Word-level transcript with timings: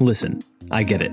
Listen, 0.00 0.42
I 0.70 0.82
get 0.82 1.00
it. 1.00 1.12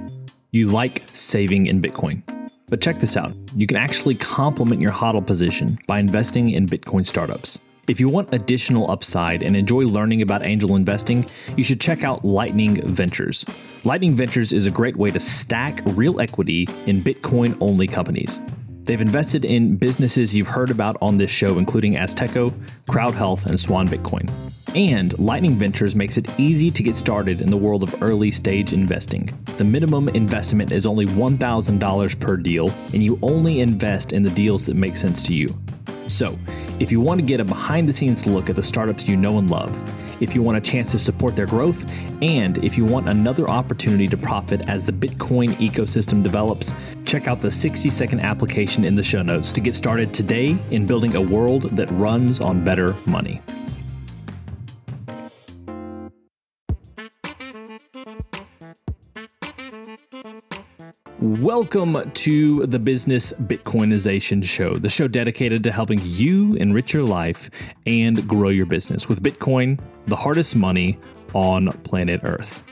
You 0.51 0.67
like 0.67 1.03
saving 1.13 1.67
in 1.67 1.81
Bitcoin. 1.81 2.21
But 2.67 2.81
check 2.81 2.97
this 2.97 3.15
out 3.15 3.33
you 3.55 3.67
can 3.67 3.77
actually 3.77 4.15
complement 4.15 4.81
your 4.81 4.91
HODL 4.91 5.25
position 5.25 5.77
by 5.87 5.99
investing 5.99 6.49
in 6.49 6.67
Bitcoin 6.67 7.05
startups. 7.05 7.59
If 7.87 7.99
you 7.99 8.09
want 8.09 8.33
additional 8.33 8.89
upside 8.89 9.43
and 9.43 9.55
enjoy 9.55 9.81
learning 9.81 10.21
about 10.21 10.43
angel 10.43 10.75
investing, 10.75 11.25
you 11.55 11.63
should 11.63 11.79
check 11.79 12.03
out 12.03 12.25
Lightning 12.25 12.81
Ventures. 12.93 13.45
Lightning 13.83 14.15
Ventures 14.15 14.51
is 14.51 14.65
a 14.65 14.71
great 14.71 14.95
way 14.95 15.11
to 15.11 15.19
stack 15.19 15.81
real 15.85 16.19
equity 16.19 16.67
in 16.85 17.01
Bitcoin 17.01 17.55
only 17.61 17.87
companies. 17.87 18.41
They've 18.85 18.99
invested 18.99 19.45
in 19.45 19.77
businesses 19.77 20.35
you've 20.35 20.47
heard 20.47 20.69
about 20.69 20.97
on 21.01 21.15
this 21.15 21.31
show, 21.31 21.57
including 21.57 21.95
Azteco, 21.95 22.53
Crowd 22.89 23.13
Health, 23.13 23.45
and 23.45 23.57
Swan 23.57 23.87
Bitcoin. 23.87 24.29
And 24.75 25.17
Lightning 25.17 25.55
Ventures 25.55 25.95
makes 25.95 26.17
it 26.17 26.27
easy 26.37 26.69
to 26.71 26.83
get 26.83 26.95
started 26.95 27.41
in 27.41 27.49
the 27.49 27.57
world 27.57 27.83
of 27.83 28.01
early 28.01 28.29
stage 28.31 28.73
investing. 28.73 29.29
The 29.57 29.63
minimum 29.63 30.09
investment 30.09 30.71
is 30.71 30.85
only 30.85 31.05
$1,000 31.05 32.19
per 32.19 32.35
deal, 32.35 32.73
and 32.91 33.01
you 33.01 33.17
only 33.21 33.61
invest 33.61 34.11
in 34.11 34.23
the 34.23 34.31
deals 34.31 34.65
that 34.65 34.75
make 34.75 34.97
sense 34.97 35.23
to 35.23 35.33
you. 35.33 35.57
So, 36.07 36.37
if 36.79 36.91
you 36.91 36.99
want 36.99 37.19
to 37.19 37.25
get 37.25 37.39
a 37.39 37.43
behind 37.43 37.87
the 37.87 37.93
scenes 37.93 38.25
look 38.25 38.49
at 38.49 38.55
the 38.55 38.63
startups 38.63 39.07
you 39.07 39.15
know 39.15 39.37
and 39.37 39.49
love, 39.49 39.71
if 40.21 40.35
you 40.35 40.41
want 40.41 40.57
a 40.57 40.61
chance 40.61 40.91
to 40.91 40.99
support 40.99 41.35
their 41.35 41.45
growth, 41.45 41.85
and 42.21 42.57
if 42.63 42.77
you 42.77 42.85
want 42.85 43.09
another 43.09 43.49
opportunity 43.49 44.07
to 44.07 44.17
profit 44.17 44.67
as 44.69 44.85
the 44.85 44.91
Bitcoin 44.91 45.53
ecosystem 45.55 46.23
develops, 46.23 46.73
check 47.05 47.27
out 47.27 47.39
the 47.39 47.51
60 47.51 47.89
second 47.89 48.19
application 48.21 48.83
in 48.85 48.95
the 48.95 49.03
show 49.03 49.21
notes 49.21 49.51
to 49.51 49.61
get 49.61 49.75
started 49.75 50.13
today 50.13 50.57
in 50.71 50.85
building 50.85 51.15
a 51.15 51.21
world 51.21 51.63
that 51.75 51.89
runs 51.91 52.39
on 52.39 52.63
better 52.63 52.95
money. 53.05 53.41
Welcome 61.43 62.09
to 62.09 62.65
the 62.67 62.79
Business 62.79 63.33
Bitcoinization 63.33 64.45
Show, 64.45 64.77
the 64.77 64.89
show 64.89 65.09
dedicated 65.09 65.61
to 65.65 65.73
helping 65.73 65.99
you 66.01 66.53
enrich 66.53 66.93
your 66.93 67.03
life 67.03 67.49
and 67.85 68.25
grow 68.25 68.47
your 68.47 68.65
business 68.65 69.09
with 69.09 69.21
Bitcoin, 69.21 69.77
the 70.05 70.15
hardest 70.15 70.55
money 70.55 70.97
on 71.33 71.73
planet 71.83 72.21
Earth. 72.23 72.63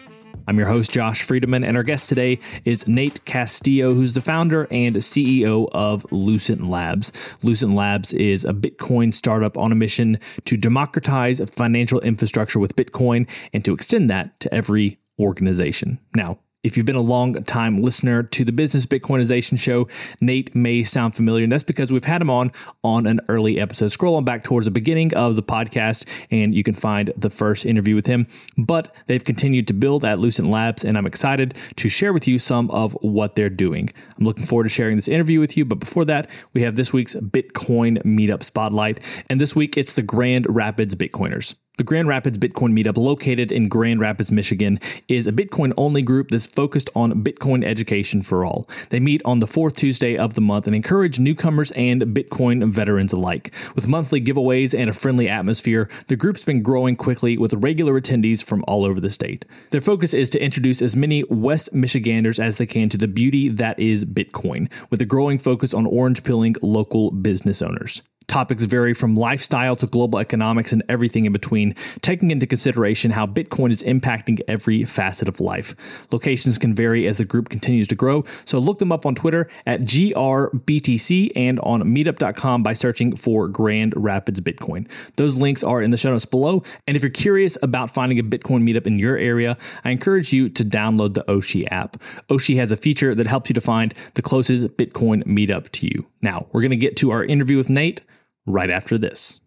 I'm 0.47 0.57
your 0.57 0.69
host, 0.69 0.89
Josh 0.89 1.27
Friedeman, 1.27 1.67
and 1.67 1.75
our 1.75 1.83
guest 1.83 2.07
today 2.07 2.39
is 2.63 2.87
Nate 2.87 3.25
Castillo, 3.25 3.93
who's 3.93 4.13
the 4.13 4.21
founder 4.21 4.69
and 4.71 4.95
CEO 4.95 5.67
of 5.73 6.09
Lucent 6.09 6.65
Labs. 6.65 7.11
Lucent 7.43 7.73
Labs 7.73 8.13
is 8.13 8.45
a 8.45 8.53
Bitcoin 8.53 9.13
startup 9.13 9.57
on 9.57 9.73
a 9.73 9.75
mission 9.75 10.17
to 10.45 10.55
democratize 10.55 11.41
financial 11.49 11.99
infrastructure 11.99 12.57
with 12.57 12.77
Bitcoin 12.77 13.27
and 13.51 13.65
to 13.65 13.73
extend 13.73 14.09
that 14.09 14.39
to 14.39 14.53
every 14.53 14.97
organization. 15.19 15.99
Now, 16.15 16.39
if 16.63 16.77
you've 16.77 16.85
been 16.85 16.95
a 16.95 17.01
long 17.01 17.33
time 17.45 17.77
listener 17.77 18.21
to 18.23 18.45
the 18.45 18.51
Business 18.51 18.85
Bitcoinization 18.85 19.59
show, 19.59 19.87
Nate 20.19 20.53
may 20.55 20.83
sound 20.83 21.15
familiar, 21.15 21.43
and 21.43 21.51
that's 21.51 21.63
because 21.63 21.91
we've 21.91 22.03
had 22.03 22.21
him 22.21 22.29
on 22.29 22.51
on 22.83 23.07
an 23.07 23.19
early 23.29 23.59
episode. 23.59 23.91
Scroll 23.91 24.15
on 24.15 24.23
back 24.23 24.43
towards 24.43 24.65
the 24.65 24.71
beginning 24.71 25.13
of 25.15 25.35
the 25.35 25.43
podcast, 25.43 26.05
and 26.29 26.53
you 26.53 26.63
can 26.63 26.75
find 26.75 27.13
the 27.17 27.29
first 27.29 27.65
interview 27.65 27.95
with 27.95 28.05
him. 28.05 28.27
But 28.57 28.93
they've 29.07 29.23
continued 29.23 29.67
to 29.69 29.73
build 29.73 30.05
at 30.05 30.19
Lucent 30.19 30.49
Labs, 30.49 30.83
and 30.83 30.97
I'm 30.97 31.07
excited 31.07 31.55
to 31.77 31.89
share 31.89 32.13
with 32.13 32.27
you 32.27 32.37
some 32.37 32.69
of 32.71 32.93
what 33.01 33.35
they're 33.35 33.49
doing. 33.49 33.89
I'm 34.17 34.25
looking 34.25 34.45
forward 34.45 34.63
to 34.63 34.69
sharing 34.69 34.95
this 34.95 35.07
interview 35.07 35.39
with 35.39 35.57
you. 35.57 35.65
But 35.65 35.79
before 35.79 36.05
that, 36.05 36.29
we 36.53 36.61
have 36.61 36.75
this 36.75 36.93
week's 36.93 37.15
Bitcoin 37.15 38.01
Meetup 38.03 38.43
Spotlight, 38.43 38.99
and 39.29 39.41
this 39.41 39.55
week 39.55 39.77
it's 39.77 39.93
the 39.93 40.03
Grand 40.03 40.45
Rapids 40.47 40.93
Bitcoiners. 40.93 41.55
The 41.81 41.85
Grand 41.85 42.07
Rapids 42.07 42.37
Bitcoin 42.37 42.73
Meetup, 42.73 42.95
located 42.95 43.51
in 43.51 43.67
Grand 43.67 43.99
Rapids, 43.99 44.31
Michigan, 44.31 44.79
is 45.07 45.25
a 45.25 45.31
Bitcoin 45.31 45.73
only 45.77 46.03
group 46.03 46.29
that's 46.29 46.45
focused 46.45 46.91
on 46.95 47.23
Bitcoin 47.23 47.63
education 47.63 48.21
for 48.21 48.45
all. 48.45 48.69
They 48.89 48.99
meet 48.99 49.19
on 49.25 49.39
the 49.39 49.47
fourth 49.47 49.77
Tuesday 49.77 50.15
of 50.15 50.35
the 50.35 50.41
month 50.41 50.67
and 50.67 50.75
encourage 50.75 51.17
newcomers 51.17 51.71
and 51.71 52.03
Bitcoin 52.03 52.69
veterans 52.69 53.13
alike. 53.13 53.51
With 53.73 53.87
monthly 53.87 54.21
giveaways 54.21 54.77
and 54.77 54.91
a 54.91 54.93
friendly 54.93 55.27
atmosphere, 55.27 55.89
the 56.07 56.15
group's 56.15 56.43
been 56.43 56.61
growing 56.61 56.95
quickly 56.95 57.35
with 57.35 57.51
regular 57.55 57.99
attendees 57.99 58.43
from 58.43 58.63
all 58.67 58.85
over 58.85 58.99
the 58.99 59.09
state. 59.09 59.43
Their 59.71 59.81
focus 59.81 60.13
is 60.13 60.29
to 60.29 60.43
introduce 60.43 60.83
as 60.83 60.95
many 60.95 61.23
West 61.31 61.73
Michiganders 61.73 62.39
as 62.39 62.57
they 62.57 62.67
can 62.67 62.89
to 62.89 62.97
the 62.97 63.07
beauty 63.07 63.49
that 63.49 63.79
is 63.79 64.05
Bitcoin, 64.05 64.71
with 64.91 65.01
a 65.01 65.05
growing 65.05 65.39
focus 65.39 65.73
on 65.73 65.87
orange 65.87 66.23
pilling 66.23 66.55
local 66.61 67.09
business 67.09 67.59
owners. 67.59 68.03
Topics 68.31 68.63
vary 68.63 68.93
from 68.93 69.17
lifestyle 69.17 69.75
to 69.75 69.85
global 69.85 70.17
economics 70.17 70.71
and 70.71 70.81
everything 70.87 71.25
in 71.25 71.33
between, 71.33 71.75
taking 72.01 72.31
into 72.31 72.47
consideration 72.47 73.11
how 73.11 73.27
Bitcoin 73.27 73.71
is 73.71 73.83
impacting 73.83 74.39
every 74.47 74.85
facet 74.85 75.27
of 75.27 75.41
life. 75.41 75.75
Locations 76.13 76.57
can 76.57 76.73
vary 76.73 77.09
as 77.09 77.17
the 77.17 77.25
group 77.25 77.49
continues 77.49 77.89
to 77.89 77.95
grow, 77.95 78.23
so 78.45 78.57
look 78.57 78.79
them 78.79 78.89
up 78.89 79.05
on 79.05 79.15
Twitter 79.15 79.49
at 79.65 79.81
GRBTC 79.81 81.33
and 81.35 81.59
on 81.59 81.83
meetup.com 81.83 82.63
by 82.63 82.71
searching 82.71 83.17
for 83.17 83.49
Grand 83.49 83.93
Rapids 83.97 84.39
Bitcoin. 84.39 84.89
Those 85.17 85.35
links 85.35 85.61
are 85.61 85.81
in 85.81 85.91
the 85.91 85.97
show 85.97 86.11
notes 86.11 86.23
below. 86.23 86.63
And 86.87 86.95
if 86.95 87.03
you're 87.03 87.09
curious 87.09 87.57
about 87.61 87.93
finding 87.93 88.17
a 88.17 88.23
Bitcoin 88.23 88.63
meetup 88.63 88.87
in 88.87 88.97
your 88.97 89.17
area, 89.17 89.57
I 89.83 89.89
encourage 89.89 90.31
you 90.31 90.47
to 90.47 90.63
download 90.63 91.15
the 91.15 91.25
Oshi 91.25 91.69
app. 91.69 91.97
Oshi 92.29 92.55
has 92.55 92.71
a 92.71 92.77
feature 92.77 93.13
that 93.13 93.27
helps 93.27 93.49
you 93.49 93.55
to 93.55 93.59
find 93.59 93.93
the 94.13 94.21
closest 94.21 94.77
Bitcoin 94.77 95.25
meetup 95.25 95.69
to 95.71 95.87
you. 95.87 96.05
Now, 96.21 96.47
we're 96.53 96.61
going 96.61 96.71
to 96.71 96.77
get 96.77 96.95
to 96.97 97.11
our 97.11 97.25
interview 97.25 97.57
with 97.57 97.69
Nate 97.69 97.99
right 98.45 98.69
after 98.69 98.97
this. 98.97 99.41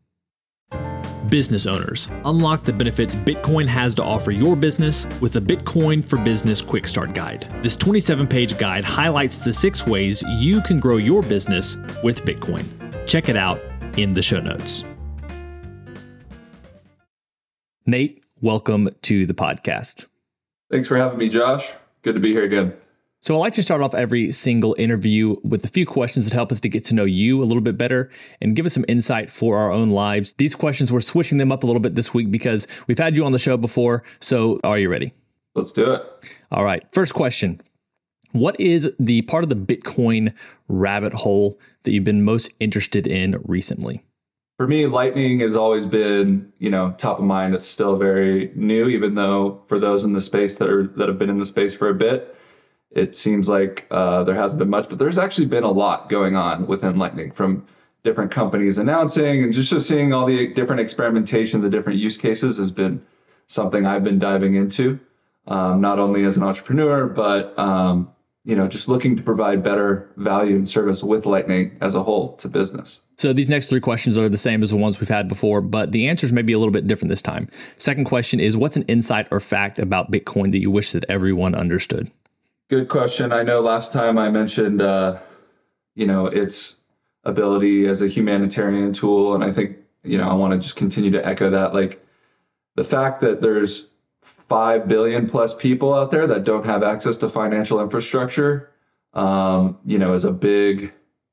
Business 1.28 1.66
owners, 1.66 2.08
unlock 2.24 2.64
the 2.64 2.72
benefits 2.72 3.16
Bitcoin 3.16 3.66
has 3.66 3.94
to 3.96 4.04
offer 4.04 4.30
your 4.30 4.54
business 4.54 5.06
with 5.20 5.32
the 5.32 5.40
Bitcoin 5.40 6.04
for 6.04 6.18
Business 6.18 6.60
Quick 6.60 6.86
Start 6.86 7.14
Guide. 7.14 7.48
This 7.62 7.76
27 7.76 8.26
page 8.26 8.58
guide 8.58 8.84
highlights 8.84 9.38
the 9.40 9.52
six 9.52 9.86
ways 9.86 10.22
you 10.38 10.60
can 10.60 10.78
grow 10.78 10.98
your 10.98 11.22
business 11.22 11.76
with 12.02 12.22
Bitcoin. 12.22 12.64
Check 13.06 13.28
it 13.28 13.36
out 13.36 13.60
in 13.96 14.14
the 14.14 14.22
show 14.22 14.40
notes. 14.40 14.84
Nate, 17.86 18.22
welcome 18.40 18.88
to 19.02 19.26
the 19.26 19.34
podcast. 19.34 20.06
Thanks 20.70 20.88
for 20.88 20.96
having 20.96 21.18
me, 21.18 21.28
Josh. 21.28 21.72
Good 22.02 22.14
to 22.14 22.20
be 22.20 22.32
here 22.32 22.44
again. 22.44 22.74
So 23.24 23.34
I 23.34 23.38
like 23.38 23.54
to 23.54 23.62
start 23.62 23.80
off 23.80 23.94
every 23.94 24.30
single 24.32 24.76
interview 24.78 25.36
with 25.44 25.64
a 25.64 25.68
few 25.68 25.86
questions 25.86 26.26
that 26.26 26.34
help 26.34 26.52
us 26.52 26.60
to 26.60 26.68
get 26.68 26.84
to 26.84 26.94
know 26.94 27.06
you 27.06 27.42
a 27.42 27.46
little 27.46 27.62
bit 27.62 27.78
better 27.78 28.10
and 28.42 28.54
give 28.54 28.66
us 28.66 28.74
some 28.74 28.84
insight 28.86 29.30
for 29.30 29.56
our 29.56 29.72
own 29.72 29.88
lives. 29.88 30.34
These 30.34 30.54
questions, 30.54 30.92
we're 30.92 31.00
switching 31.00 31.38
them 31.38 31.50
up 31.50 31.62
a 31.62 31.66
little 31.66 31.80
bit 31.80 31.94
this 31.94 32.12
week 32.12 32.30
because 32.30 32.66
we've 32.86 32.98
had 32.98 33.16
you 33.16 33.24
on 33.24 33.32
the 33.32 33.38
show 33.38 33.56
before. 33.56 34.02
So 34.20 34.60
are 34.62 34.78
you 34.78 34.90
ready? 34.90 35.14
Let's 35.54 35.72
do 35.72 35.90
it. 35.90 36.02
All 36.52 36.66
right. 36.66 36.84
First 36.92 37.14
question. 37.14 37.62
What 38.32 38.60
is 38.60 38.94
the 39.00 39.22
part 39.22 39.42
of 39.42 39.48
the 39.48 39.56
Bitcoin 39.56 40.34
rabbit 40.68 41.14
hole 41.14 41.58
that 41.84 41.92
you've 41.92 42.04
been 42.04 42.24
most 42.24 42.50
interested 42.60 43.06
in 43.06 43.40
recently? 43.46 44.04
For 44.58 44.66
me, 44.66 44.86
Lightning 44.86 45.40
has 45.40 45.56
always 45.56 45.86
been, 45.86 46.52
you 46.58 46.68
know, 46.68 46.94
top 46.98 47.20
of 47.20 47.24
mind. 47.24 47.54
It's 47.54 47.64
still 47.64 47.96
very 47.96 48.52
new, 48.54 48.88
even 48.88 49.14
though 49.14 49.62
for 49.66 49.78
those 49.78 50.04
in 50.04 50.12
the 50.12 50.20
space 50.20 50.58
that 50.58 50.68
are 50.68 50.88
that 50.88 51.08
have 51.08 51.18
been 51.18 51.30
in 51.30 51.38
the 51.38 51.46
space 51.46 51.74
for 51.74 51.88
a 51.88 51.94
bit, 51.94 52.36
it 52.94 53.16
seems 53.16 53.48
like 53.48 53.86
uh, 53.90 54.24
there 54.24 54.34
hasn't 54.34 54.58
been 54.58 54.70
much, 54.70 54.88
but 54.88 54.98
there's 54.98 55.18
actually 55.18 55.46
been 55.46 55.64
a 55.64 55.70
lot 55.70 56.08
going 56.08 56.36
on 56.36 56.66
within 56.66 56.96
Lightning 56.96 57.32
from 57.32 57.66
different 58.04 58.30
companies 58.30 58.78
announcing 58.78 59.42
and 59.42 59.52
just, 59.52 59.70
just 59.70 59.88
seeing 59.88 60.12
all 60.12 60.26
the 60.26 60.52
different 60.54 60.80
experimentation, 60.80 61.60
the 61.60 61.70
different 61.70 61.98
use 61.98 62.16
cases 62.16 62.58
has 62.58 62.70
been 62.70 63.04
something 63.46 63.84
I've 63.84 64.04
been 64.04 64.18
diving 64.18 64.54
into, 64.54 65.00
um, 65.48 65.80
not 65.80 65.98
only 65.98 66.24
as 66.24 66.36
an 66.36 66.42
entrepreneur, 66.42 67.06
but 67.06 67.58
um, 67.58 68.10
you 68.44 68.54
know, 68.54 68.68
just 68.68 68.88
looking 68.88 69.16
to 69.16 69.22
provide 69.22 69.62
better 69.62 70.10
value 70.16 70.54
and 70.54 70.68
service 70.68 71.02
with 71.02 71.24
Lightning 71.24 71.76
as 71.80 71.94
a 71.94 72.02
whole 72.02 72.36
to 72.36 72.48
business. 72.48 73.00
So 73.16 73.32
these 73.32 73.48
next 73.48 73.68
three 73.68 73.80
questions 73.80 74.18
are 74.18 74.28
the 74.28 74.36
same 74.36 74.62
as 74.62 74.70
the 74.70 74.76
ones 74.76 75.00
we've 75.00 75.08
had 75.08 75.28
before, 75.28 75.62
but 75.62 75.92
the 75.92 76.06
answers 76.06 76.32
may 76.32 76.42
be 76.42 76.52
a 76.52 76.58
little 76.58 76.72
bit 76.72 76.86
different 76.86 77.08
this 77.08 77.22
time. 77.22 77.48
Second 77.76 78.04
question 78.04 78.40
is 78.40 78.56
what's 78.56 78.76
an 78.76 78.82
insight 78.82 79.26
or 79.30 79.40
fact 79.40 79.78
about 79.78 80.12
Bitcoin 80.12 80.52
that 80.52 80.60
you 80.60 80.70
wish 80.70 80.92
that 80.92 81.04
everyone 81.08 81.54
understood? 81.54 82.10
Good 82.70 82.88
question. 82.88 83.30
I 83.30 83.42
know 83.42 83.60
last 83.60 83.92
time 83.92 84.16
I 84.16 84.30
mentioned, 84.30 84.80
uh, 84.80 85.18
you 85.94 86.06
know, 86.06 86.26
its 86.26 86.78
ability 87.24 87.86
as 87.86 88.00
a 88.00 88.08
humanitarian 88.08 88.92
tool, 88.92 89.34
and 89.34 89.44
I 89.44 89.52
think, 89.52 89.76
you 90.02 90.16
know, 90.16 90.28
I 90.28 90.32
want 90.32 90.54
to 90.54 90.58
just 90.58 90.74
continue 90.74 91.10
to 91.10 91.26
echo 91.26 91.50
that. 91.50 91.74
Like 91.74 92.02
the 92.74 92.84
fact 92.84 93.20
that 93.20 93.42
there's 93.42 93.90
five 94.22 94.88
billion 94.88 95.28
plus 95.28 95.54
people 95.54 95.94
out 95.94 96.10
there 96.10 96.26
that 96.26 96.44
don't 96.44 96.64
have 96.64 96.82
access 96.82 97.18
to 97.18 97.28
financial 97.28 97.80
infrastructure, 97.82 98.70
um, 99.12 99.78
you 99.84 99.98
know, 99.98 100.14
is 100.14 100.24
a 100.24 100.32
big 100.32 100.92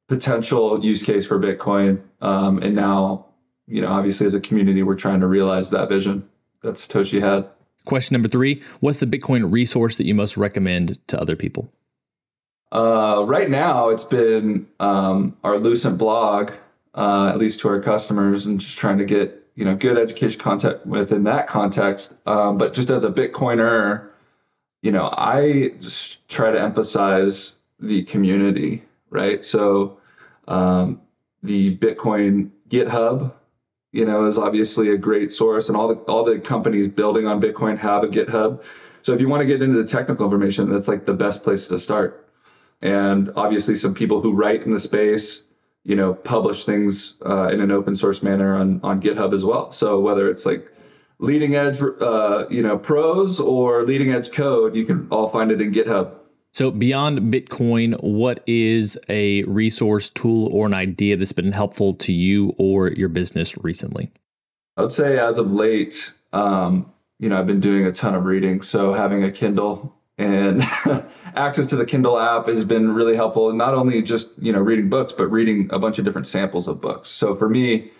potential 0.10 0.84
use 0.84 1.02
case 1.02 1.26
for 1.26 1.40
Bitcoin. 1.40 2.02
Um, 2.20 2.62
and 2.62 2.76
now, 2.76 3.28
you 3.68 3.82
know, 3.82 3.88
obviously 3.88 4.26
as 4.26 4.34
a 4.34 4.42
community, 4.42 4.84
we're 4.84 4.96
trying 4.96 5.22
to 5.22 5.28
realize 5.28 5.70
that 5.70 5.88
vision 5.88 6.28
that 6.62 6.76
Satoshi 6.76 7.22
had. 7.22 7.48
Question 7.86 8.14
number 8.14 8.28
three 8.28 8.62
What's 8.80 9.00
the 9.00 9.06
Bitcoin 9.06 9.52
resource 9.52 9.98
that 9.98 10.06
you 10.06 10.16
most 10.16 10.38
recommend 10.38 11.06
to 11.08 11.20
other 11.20 11.36
people? 11.36 11.72
Uh, 12.72 13.24
right 13.28 13.50
now, 13.50 13.90
it's 13.90 14.06
been 14.06 14.66
um, 14.80 15.36
our 15.44 15.58
Lucent 15.58 15.98
blog, 15.98 16.52
uh, 16.96 17.28
at 17.28 17.38
least 17.38 17.60
to 17.62 17.68
our 17.68 17.82
customers, 17.82 18.46
and 18.46 18.60
just 18.60 18.78
trying 18.78 18.98
to 18.98 19.06
get 19.06 19.38
you 19.56 19.66
know 19.66 19.76
good 19.76 19.98
education 19.98 20.40
content 20.40 20.86
within 20.86 21.24
that 21.24 21.48
context. 21.48 22.14
Um, 22.26 22.58
but 22.58 22.74
just 22.74 22.90
as 22.90 23.04
a 23.04 23.12
Bitcoiner, 23.12 24.08
you 24.82 24.92
know, 24.92 25.14
I 25.18 25.74
just 25.80 26.28
try 26.30 26.52
to 26.52 26.60
emphasize 26.60 27.56
the 27.80 28.04
community, 28.04 28.84
right? 29.10 29.44
So 29.44 29.98
um, 30.48 31.02
the 31.44 31.78
Bitcoin 31.78 32.52
GitHub, 32.70 33.34
you 33.92 34.06
know, 34.06 34.26
is 34.26 34.38
obviously 34.38 34.92
a 34.92 34.98
great 34.98 35.32
source, 35.32 35.68
and 35.68 35.78
all 35.78 35.88
the 35.88 35.96
all 36.12 36.24
the 36.24 36.40
companies 36.40 36.88
building 36.88 37.28
on 37.28 37.42
Bitcoin 37.42 37.78
have 37.78 38.04
a 38.04 38.08
GitHub. 38.08 38.64
So 39.02 39.14
if 39.14 39.20
you 39.20 39.28
want 39.28 39.42
to 39.42 39.48
get 39.48 39.62
into 39.62 39.78
the 39.78 39.88
technical 39.88 40.26
information, 40.26 40.70
that's 40.70 40.88
like 40.88 41.06
the 41.06 41.14
best 41.14 41.44
place 41.44 41.68
to 41.68 41.80
start. 41.80 42.30
And 42.82 43.32
obviously, 43.36 43.76
some 43.76 43.94
people 43.94 44.22
who 44.22 44.34
write 44.34 44.64
in 44.64 44.72
the 44.72 44.80
space, 44.80 45.44
you 45.84 45.96
know, 45.96 46.14
publish 46.14 46.66
things 46.66 47.16
uh, 47.26 47.50
in 47.50 47.60
an 47.62 47.72
open 47.72 47.96
source 47.96 48.24
manner 48.24 48.56
on 48.56 48.80
on 48.84 49.02
GitHub 49.02 49.34
as 49.34 49.44
well. 49.44 49.72
So 49.72 50.00
whether 50.00 50.30
it's 50.30 50.46
like 50.46 50.72
leading 51.20 51.56
edge, 51.56 51.82
uh, 51.82 52.46
you 52.50 52.64
know, 52.64 52.78
pros 52.78 53.40
or 53.40 53.84
leading 53.84 54.12
edge 54.12 54.32
code, 54.32 54.76
you 54.76 54.86
can 54.86 55.08
all 55.12 55.28
find 55.28 55.52
it 55.52 55.62
in 55.62 55.72
GitHub. 55.72 56.16
So, 56.54 56.70
beyond 56.70 57.34
Bitcoin, 57.34 57.96
what 58.04 58.44
is 58.46 59.00
a 59.08 59.42
resource, 59.44 60.10
tool, 60.10 60.48
or 60.48 60.66
an 60.66 60.74
idea 60.74 61.16
that's 61.16 61.32
been 61.32 61.54
helpful 61.54 61.94
to 61.96 62.12
you 62.12 62.54
or 62.58 62.90
your 62.90 63.08
business 63.08 63.58
recently? 63.64 64.12
I 64.76 64.82
would 64.82 64.92
say, 64.92 65.18
as 65.18 65.38
of 65.38 65.54
late, 65.54 66.12
um, 66.34 66.92
you 67.20 67.30
know, 67.30 67.40
I've 67.40 67.48
been 67.48 67.62
doing 67.62 67.86
a 67.86 67.92
ton 67.94 68.16
of 68.16 68.26
reading. 68.26 68.62
So, 68.64 68.92
having 68.92 69.24
a 69.24 69.32
Kindle 69.32 69.96
and 70.18 70.62
access 71.36 71.68
to 71.68 71.78
the 71.78 71.86
Kindle 71.86 72.20
app 72.20 72.48
has 72.48 72.66
been 72.66 72.94
really 72.94 73.16
helpful. 73.16 73.54
Not 73.54 73.74
only 73.74 74.02
just 74.02 74.32
you 74.38 74.52
know 74.52 74.60
reading 74.60 74.90
books, 74.90 75.14
but 75.14 75.28
reading 75.28 75.70
a 75.72 75.80
bunch 75.80 76.00
of 76.00 76.06
different 76.06 76.28
samples 76.28 76.68
of 76.68 76.82
books. 76.82 77.08
So, 77.08 77.34
for 77.34 77.48
me, 77.48 77.92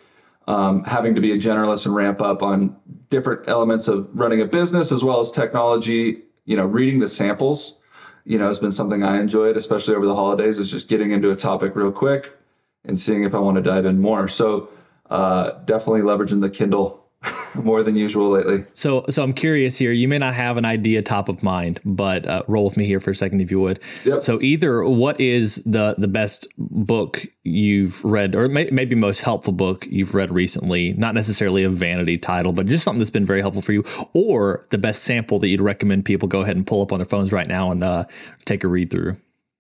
um, 0.48 0.84
having 0.84 1.16
to 1.16 1.22
be 1.22 1.32
a 1.32 1.38
generalist 1.38 1.86
and 1.86 1.96
ramp 1.96 2.22
up 2.22 2.44
on 2.44 2.76
different 3.10 3.48
elements 3.48 3.88
of 3.88 4.10
running 4.12 4.42
a 4.42 4.46
business 4.46 4.92
as 4.92 5.06
well 5.06 5.22
as 5.22 5.32
technology, 5.32 6.24
you 6.44 6.58
know, 6.58 6.66
reading 6.66 7.00
the 7.00 7.08
samples 7.08 7.78
you 8.26 8.38
know, 8.38 8.50
it's 8.50 8.60
been 8.60 8.72
something 8.72 9.04
I 9.04 9.20
enjoyed, 9.20 9.58
especially 9.58 9.96
over 9.96 10.06
the 10.06 10.16
holidays, 10.16 10.60
is 10.60 10.70
just 10.70 10.88
getting 10.88 11.12
into 11.12 11.32
a 11.32 11.36
topic 11.36 11.76
real 11.76 11.92
quick 11.92 12.38
and 12.86 13.00
seeing 13.00 13.24
if 13.24 13.34
I 13.34 13.40
want 13.40 13.56
to 13.56 13.62
dive 13.62 13.86
in 13.86 14.02
more. 14.02 14.28
So 14.28 14.70
uh, 15.10 15.52
definitely 15.66 16.02
leveraging 16.02 16.42
the 16.42 16.50
Kindle 16.50 17.01
more 17.56 17.84
than 17.84 17.96
usual 17.96 18.30
lately. 18.30 18.66
So, 18.74 19.06
so 19.10 19.24
I'm 19.24 19.34
curious 19.34 19.78
here. 19.78 19.92
You 19.92 20.08
may 20.08 20.18
not 20.18 20.34
have 20.34 20.58
an 20.58 20.66
idea 20.66 21.02
top 21.02 21.30
of 21.30 21.44
mind, 21.44 21.80
but 21.86 22.26
uh, 22.26 22.44
roll 22.48 22.66
with 22.66 22.78
me 22.78 22.86
here 22.86 23.00
for 23.00 23.12
a 23.12 23.16
second, 23.16 23.42
if 23.42 23.52
you 23.52 23.60
would. 23.60 23.80
Yep. 24.06 24.22
So, 24.22 24.42
either 24.42 24.84
what 24.84 25.20
is 25.20 25.58
the 25.66 25.96
the 25.98 26.08
best 26.08 26.48
book 26.58 27.26
you've 27.44 28.04
read, 28.04 28.36
or 28.36 28.48
may, 28.48 28.70
maybe 28.72 28.96
most 28.96 29.22
helpful 29.22 29.54
book 29.54 29.88
you've 29.90 30.16
read 30.16 30.32
recently? 30.32 30.94
Not 30.94 31.14
necessarily 31.14 31.64
a 31.64 31.70
vanity 31.70 32.18
title, 32.18 32.54
but 32.54 32.66
just 32.66 32.84
something 32.84 33.00
that's 33.00 33.10
been 33.10 33.26
very 33.26 33.42
helpful 33.42 33.62
for 33.62 33.74
you, 33.74 33.84
or 34.14 34.66
the 34.72 34.78
best 34.78 35.04
sample 35.04 35.40
that 35.40 35.50
you'd 35.50 35.62
recommend 35.62 36.06
people 36.06 36.28
go 36.28 36.42
ahead 36.42 36.56
and 36.56 36.66
pull 36.66 36.82
up 36.82 36.92
on 36.92 37.00
their 37.00 37.08
phones 37.08 37.32
right 37.32 37.48
now 37.48 37.72
and 37.72 37.84
uh, 37.84 38.04
take 38.46 38.64
a 38.64 38.68
read 38.68 38.90
through. 38.90 39.18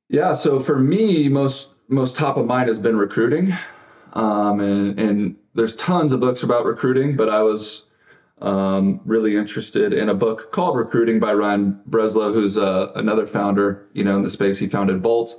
Yeah. 0.09 0.33
So 0.33 0.59
for 0.59 0.79
me, 0.79 1.29
most 1.29 1.69
most 1.87 2.15
top 2.15 2.37
of 2.37 2.45
mind 2.45 2.69
has 2.69 2.79
been 2.79 2.97
recruiting, 2.97 3.53
um, 4.13 4.59
and 4.59 4.99
and 4.99 5.35
there's 5.53 5.75
tons 5.75 6.13
of 6.13 6.19
books 6.19 6.44
about 6.44 6.65
recruiting, 6.65 7.15
but 7.15 7.30
I 7.30 7.42
was 7.42 7.83
um, 8.42 9.01
really 9.06 9.36
interested 9.36 9.94
in 9.94 10.09
a 10.09 10.13
book 10.13 10.51
called 10.51 10.77
Recruiting 10.77 11.19
by 11.19 11.33
Ryan 11.33 11.80
Breslow, 11.89 12.33
who's 12.33 12.57
uh, 12.57 12.92
another 12.95 13.27
founder, 13.27 13.86
you 13.94 14.03
know, 14.03 14.15
in 14.15 14.24
the 14.24 14.31
space. 14.31 14.57
He 14.57 14.68
founded 14.68 15.01
Bolt, 15.01 15.36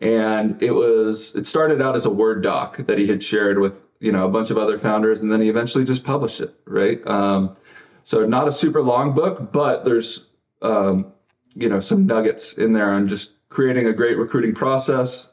and 0.00 0.60
it 0.62 0.70
was 0.70 1.34
it 1.34 1.44
started 1.44 1.82
out 1.82 1.96
as 1.96 2.06
a 2.06 2.10
Word 2.10 2.42
doc 2.42 2.78
that 2.78 2.98
he 2.98 3.06
had 3.06 3.22
shared 3.22 3.58
with 3.58 3.80
you 4.00 4.10
know 4.10 4.24
a 4.24 4.30
bunch 4.30 4.50
of 4.50 4.56
other 4.56 4.78
founders, 4.78 5.20
and 5.20 5.30
then 5.30 5.40
he 5.40 5.48
eventually 5.48 5.84
just 5.84 6.04
published 6.04 6.40
it. 6.40 6.54
Right. 6.64 7.06
Um, 7.06 7.56
so 8.04 8.24
not 8.24 8.48
a 8.48 8.52
super 8.52 8.82
long 8.82 9.14
book, 9.14 9.52
but 9.52 9.84
there's 9.84 10.28
um, 10.62 11.12
you 11.54 11.68
know 11.68 11.80
some 11.80 12.06
nuggets 12.06 12.54
in 12.54 12.72
there 12.72 12.90
on 12.90 13.06
just 13.06 13.32
creating 13.50 13.86
a 13.86 13.92
great 13.92 14.16
recruiting 14.16 14.54
process. 14.54 15.32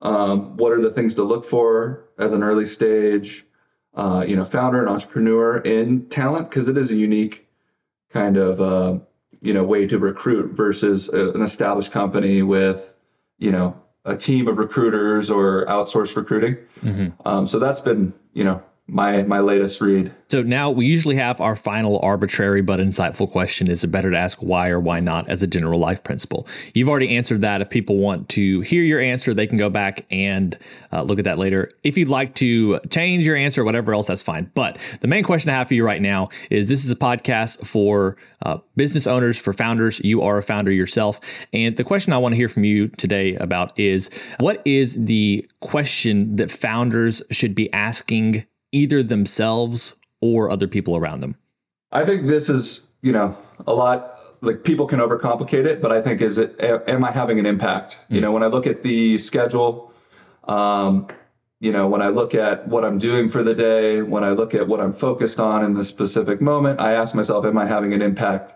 Um, 0.00 0.56
what 0.56 0.72
are 0.72 0.80
the 0.80 0.92
things 0.92 1.14
to 1.16 1.24
look 1.24 1.44
for 1.44 2.04
as 2.18 2.32
an 2.32 2.42
early 2.42 2.66
stage? 2.66 3.44
Uh, 3.94 4.24
you 4.26 4.36
know, 4.36 4.44
founder 4.44 4.80
and 4.80 4.88
entrepreneur 4.88 5.58
in 5.58 6.08
talent 6.08 6.50
because 6.50 6.68
it 6.68 6.76
is 6.76 6.90
a 6.90 6.96
unique 6.96 7.46
kind 8.10 8.36
of 8.36 8.60
uh, 8.60 8.98
you 9.40 9.52
know 9.52 9.64
way 9.64 9.86
to 9.86 9.98
recruit 9.98 10.52
versus 10.52 11.12
a, 11.12 11.30
an 11.30 11.42
established 11.42 11.92
company 11.92 12.42
with 12.42 12.94
you 13.38 13.50
know 13.50 13.80
a 14.04 14.16
team 14.16 14.48
of 14.48 14.58
recruiters 14.58 15.30
or 15.30 15.66
outsourced 15.66 16.16
recruiting. 16.16 16.56
Mm-hmm. 16.82 17.28
Um, 17.28 17.46
so 17.46 17.58
that's 17.58 17.80
been 17.80 18.12
you 18.32 18.44
know 18.44 18.62
my 18.88 19.22
my 19.22 19.38
latest 19.40 19.80
read. 19.82 20.12
So 20.28 20.42
now 20.42 20.70
we 20.70 20.86
usually 20.86 21.16
have 21.16 21.40
our 21.40 21.54
final 21.54 22.00
arbitrary 22.02 22.62
but 22.62 22.80
insightful 22.80 23.30
question 23.30 23.70
is 23.70 23.84
it 23.84 23.88
better 23.88 24.10
to 24.10 24.16
ask 24.16 24.38
why 24.42 24.70
or 24.70 24.80
why 24.80 25.00
not 25.00 25.28
as 25.28 25.42
a 25.42 25.46
general 25.46 25.78
life 25.78 26.02
principle. 26.02 26.46
You've 26.74 26.88
already 26.88 27.14
answered 27.16 27.42
that. 27.42 27.60
If 27.60 27.68
people 27.70 27.98
want 27.98 28.28
to 28.30 28.60
hear 28.62 28.82
your 28.82 29.00
answer, 29.00 29.34
they 29.34 29.46
can 29.46 29.58
go 29.58 29.68
back 29.68 30.06
and 30.10 30.58
uh, 30.90 31.02
look 31.02 31.18
at 31.18 31.26
that 31.26 31.38
later. 31.38 31.68
If 31.84 31.98
you'd 31.98 32.08
like 32.08 32.34
to 32.36 32.80
change 32.90 33.26
your 33.26 33.36
answer 33.36 33.60
or 33.60 33.64
whatever 33.64 33.92
else, 33.92 34.06
that's 34.06 34.22
fine. 34.22 34.50
But 34.54 34.78
the 35.00 35.08
main 35.08 35.22
question 35.22 35.50
I 35.50 35.54
have 35.54 35.68
for 35.68 35.74
you 35.74 35.84
right 35.84 36.00
now 36.00 36.28
is 36.50 36.68
this 36.68 36.84
is 36.84 36.90
a 36.90 36.96
podcast 36.96 37.66
for 37.66 38.16
uh, 38.42 38.58
business 38.76 39.06
owners, 39.06 39.38
for 39.38 39.52
founders. 39.52 40.00
You 40.00 40.22
are 40.22 40.38
a 40.38 40.42
founder 40.42 40.72
yourself. 40.72 41.20
And 41.52 41.76
the 41.76 41.84
question 41.84 42.12
I 42.12 42.18
want 42.18 42.32
to 42.32 42.36
hear 42.36 42.48
from 42.48 42.64
you 42.64 42.88
today 42.88 43.34
about 43.34 43.78
is 43.78 44.10
what 44.40 44.62
is 44.64 45.04
the 45.04 45.46
question 45.60 46.36
that 46.36 46.50
founders 46.50 47.22
should 47.30 47.54
be 47.54 47.70
asking 47.72 48.46
either 48.72 49.02
themselves 49.02 49.96
or 50.20 50.50
other 50.50 50.66
people 50.66 50.96
around 50.96 51.20
them? 51.20 51.36
I 51.92 52.04
think 52.04 52.26
this 52.26 52.50
is, 52.50 52.86
you 53.02 53.12
know, 53.12 53.36
a 53.66 53.72
lot 53.72 54.14
like 54.40 54.62
people 54.62 54.86
can 54.86 55.00
overcomplicate 55.00 55.64
it, 55.64 55.82
but 55.82 55.90
I 55.90 56.00
think 56.00 56.20
is 56.20 56.38
it 56.38 56.56
am 56.60 57.04
I 57.04 57.10
having 57.10 57.38
an 57.38 57.46
impact? 57.46 57.98
Mm-hmm. 58.02 58.14
You 58.14 58.20
know, 58.20 58.32
when 58.32 58.42
I 58.42 58.46
look 58.46 58.66
at 58.66 58.82
the 58.82 59.18
schedule, 59.18 59.92
um, 60.44 61.08
you 61.60 61.72
know, 61.72 61.88
when 61.88 62.02
I 62.02 62.08
look 62.08 62.34
at 62.34 62.68
what 62.68 62.84
I'm 62.84 62.98
doing 62.98 63.28
for 63.28 63.42
the 63.42 63.54
day, 63.54 64.02
when 64.02 64.22
I 64.22 64.30
look 64.30 64.54
at 64.54 64.68
what 64.68 64.80
I'm 64.80 64.92
focused 64.92 65.40
on 65.40 65.64
in 65.64 65.74
this 65.74 65.88
specific 65.88 66.40
moment, 66.40 66.80
I 66.80 66.92
ask 66.92 67.14
myself, 67.14 67.44
am 67.44 67.58
I 67.58 67.66
having 67.66 67.92
an 67.92 68.00
impact, 68.00 68.54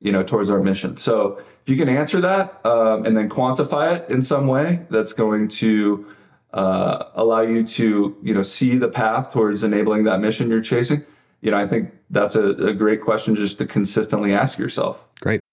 you 0.00 0.12
know, 0.12 0.22
towards 0.22 0.50
our 0.50 0.62
mission? 0.62 0.96
So 0.96 1.42
if 1.62 1.68
you 1.68 1.76
can 1.76 1.88
answer 1.88 2.20
that 2.20 2.64
um, 2.64 3.04
and 3.06 3.16
then 3.16 3.28
quantify 3.28 3.96
it 3.96 4.08
in 4.08 4.22
some 4.22 4.46
way, 4.46 4.86
that's 4.88 5.12
going 5.12 5.48
to 5.48 6.06
uh, 6.54 7.10
allow 7.14 7.42
you 7.42 7.62
to 7.64 8.16
you 8.22 8.32
know 8.32 8.42
see 8.42 8.76
the 8.76 8.88
path 8.88 9.32
towards 9.32 9.62
enabling 9.62 10.04
that 10.04 10.20
mission 10.20 10.48
you're 10.48 10.62
chasing 10.62 11.04
you 11.42 11.50
know 11.50 11.58
i 11.58 11.66
think 11.66 11.90
that's 12.10 12.34
a, 12.36 12.50
a 12.50 12.72
great 12.72 13.02
question 13.02 13.34
just 13.36 13.58
to 13.58 13.66
consistently 13.66 14.32
ask 14.32 14.58
yourself. 14.58 15.04
Great 15.20 15.43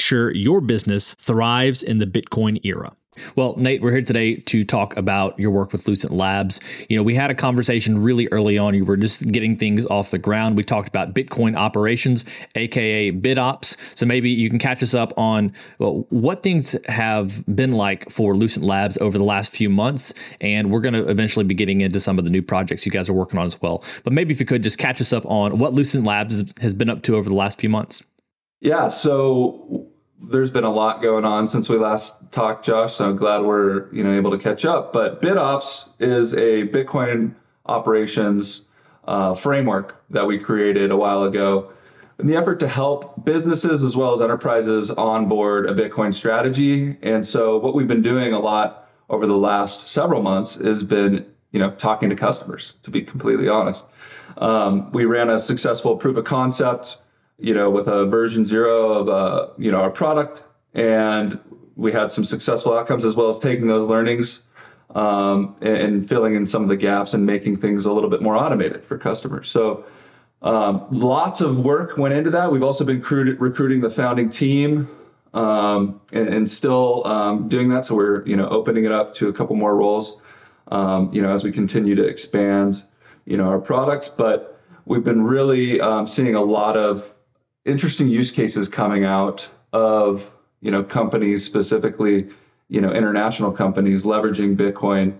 sure 0.00 0.34
your 0.34 0.60
business 0.60 1.14
thrives 1.14 1.82
in 1.82 1.98
the 1.98 2.06
Bitcoin 2.06 2.60
era. 2.64 2.96
Well, 3.36 3.54
Nate, 3.56 3.82
we're 3.82 3.90
here 3.90 4.02
today 4.02 4.36
to 4.36 4.64
talk 4.64 4.96
about 4.96 5.38
your 5.38 5.50
work 5.50 5.72
with 5.72 5.86
Lucent 5.86 6.12
Labs. 6.12 6.60
You 6.88 6.96
know, 6.96 7.02
we 7.02 7.14
had 7.14 7.30
a 7.30 7.34
conversation 7.34 8.00
really 8.00 8.28
early 8.30 8.56
on. 8.56 8.74
You 8.74 8.84
were 8.84 8.96
just 8.96 9.26
getting 9.28 9.56
things 9.56 9.84
off 9.86 10.10
the 10.10 10.18
ground. 10.18 10.56
We 10.56 10.62
talked 10.62 10.88
about 10.88 11.12
Bitcoin 11.12 11.56
operations, 11.56 12.24
aka 12.54 13.10
BitOps. 13.10 13.76
So 13.96 14.06
maybe 14.06 14.30
you 14.30 14.48
can 14.48 14.58
catch 14.58 14.82
us 14.82 14.94
up 14.94 15.12
on 15.18 15.52
well, 15.78 16.06
what 16.10 16.42
things 16.42 16.76
have 16.86 17.44
been 17.54 17.72
like 17.72 18.08
for 18.10 18.36
Lucent 18.36 18.64
Labs 18.64 18.96
over 18.98 19.18
the 19.18 19.24
last 19.24 19.52
few 19.52 19.68
months. 19.68 20.14
And 20.40 20.70
we're 20.70 20.80
going 20.80 20.94
to 20.94 21.08
eventually 21.08 21.44
be 21.44 21.54
getting 21.54 21.80
into 21.80 22.00
some 22.00 22.18
of 22.18 22.24
the 22.24 22.30
new 22.30 22.42
projects 22.42 22.86
you 22.86 22.92
guys 22.92 23.10
are 23.10 23.14
working 23.14 23.38
on 23.38 23.46
as 23.46 23.60
well. 23.60 23.84
But 24.04 24.12
maybe 24.12 24.32
if 24.32 24.40
you 24.40 24.46
could 24.46 24.62
just 24.62 24.78
catch 24.78 25.00
us 25.00 25.12
up 25.12 25.26
on 25.26 25.58
what 25.58 25.74
Lucent 25.74 26.04
Labs 26.04 26.44
has 26.60 26.74
been 26.74 26.88
up 26.88 27.02
to 27.02 27.16
over 27.16 27.28
the 27.28 27.36
last 27.36 27.60
few 27.60 27.68
months. 27.68 28.04
Yeah. 28.60 28.88
So 28.88 29.86
there's 30.22 30.50
been 30.50 30.64
a 30.64 30.70
lot 30.70 31.02
going 31.02 31.24
on 31.24 31.48
since 31.48 31.68
we 31.68 31.78
last 31.78 32.30
talked, 32.30 32.64
Josh. 32.64 32.94
So 32.94 33.08
I'm 33.08 33.16
glad 33.16 33.42
we're 33.42 33.92
you 33.92 34.04
know 34.04 34.14
able 34.14 34.30
to 34.30 34.38
catch 34.38 34.64
up. 34.64 34.92
But 34.92 35.22
BitOps 35.22 35.90
is 35.98 36.34
a 36.34 36.68
Bitcoin 36.68 37.34
operations 37.66 38.62
uh, 39.04 39.34
framework 39.34 40.04
that 40.10 40.26
we 40.26 40.38
created 40.38 40.90
a 40.90 40.96
while 40.96 41.24
ago 41.24 41.72
in 42.18 42.26
the 42.26 42.36
effort 42.36 42.60
to 42.60 42.68
help 42.68 43.24
businesses 43.24 43.82
as 43.82 43.96
well 43.96 44.12
as 44.12 44.20
enterprises 44.20 44.90
onboard 44.90 45.68
a 45.68 45.74
Bitcoin 45.74 46.12
strategy. 46.12 46.96
And 47.02 47.26
so 47.26 47.56
what 47.56 47.74
we've 47.74 47.88
been 47.88 48.02
doing 48.02 48.34
a 48.34 48.38
lot 48.38 48.90
over 49.08 49.26
the 49.26 49.36
last 49.36 49.88
several 49.88 50.22
months 50.22 50.56
has 50.56 50.84
been 50.84 51.26
you 51.52 51.58
know 51.58 51.70
talking 51.72 52.10
to 52.10 52.16
customers. 52.16 52.74
To 52.82 52.90
be 52.90 53.00
completely 53.00 53.48
honest, 53.48 53.86
um, 54.36 54.92
we 54.92 55.06
ran 55.06 55.30
a 55.30 55.38
successful 55.38 55.96
proof 55.96 56.18
of 56.18 56.26
concept 56.26 56.98
you 57.40 57.54
know, 57.54 57.70
with 57.70 57.88
a 57.88 58.06
version 58.06 58.44
zero 58.44 58.92
of 58.92 59.08
uh, 59.08 59.48
you 59.58 59.70
know 59.70 59.80
our 59.80 59.90
product, 59.90 60.42
and 60.74 61.38
we 61.76 61.92
had 61.92 62.10
some 62.10 62.24
successful 62.24 62.76
outcomes 62.76 63.04
as 63.04 63.16
well 63.16 63.28
as 63.28 63.38
taking 63.38 63.66
those 63.66 63.88
learnings 63.88 64.40
um, 64.94 65.56
and, 65.60 65.76
and, 65.76 66.08
filling 66.08 66.34
in 66.34 66.44
some 66.44 66.62
of 66.62 66.68
the 66.68 66.76
gaps 66.76 67.14
and 67.14 67.24
making 67.24 67.56
things 67.56 67.86
a 67.86 67.92
little 67.92 68.10
bit 68.10 68.20
more 68.20 68.36
automated 68.36 68.84
for 68.84 68.98
customers. 68.98 69.50
So. 69.50 69.84
Um, 70.42 70.86
lots 70.90 71.42
of 71.42 71.60
work 71.60 71.98
went 71.98 72.14
into 72.14 72.30
that. 72.30 72.50
We've 72.50 72.62
also 72.62 72.82
been 72.82 73.02
recruiting 73.02 73.82
the 73.82 73.90
founding 73.90 74.30
team 74.30 74.88
um, 75.34 76.00
and, 76.12 76.28
and, 76.28 76.50
still 76.50 77.06
um, 77.06 77.46
doing 77.46 77.68
that. 77.68 77.84
So 77.84 77.94
we're 77.94 78.26
you 78.26 78.36
know 78.36 78.48
opening 78.48 78.86
it 78.86 78.90
up 78.90 79.12
to 79.16 79.28
a 79.28 79.34
couple 79.34 79.54
more 79.56 79.76
roles. 79.76 80.20
Um, 80.68 81.12
you 81.12 81.20
know 81.20 81.30
as 81.30 81.44
we 81.44 81.52
continue 81.52 81.94
to 81.94 82.04
expand 82.04 82.84
you 83.26 83.36
know 83.36 83.44
our 83.44 83.58
products, 83.58 84.08
but 84.08 84.60
we've 84.86 85.04
been 85.04 85.22
really 85.22 85.80
um, 85.80 86.06
seeing 86.06 86.34
a 86.34 86.40
lot 86.40 86.76
of 86.76 87.12
interesting 87.70 88.08
use 88.08 88.30
cases 88.30 88.68
coming 88.68 89.04
out 89.04 89.48
of 89.72 90.30
you 90.60 90.70
know 90.70 90.82
companies 90.82 91.44
specifically 91.44 92.28
you 92.68 92.80
know 92.80 92.92
international 92.92 93.50
companies 93.52 94.04
leveraging 94.04 94.56
bitcoin 94.56 95.14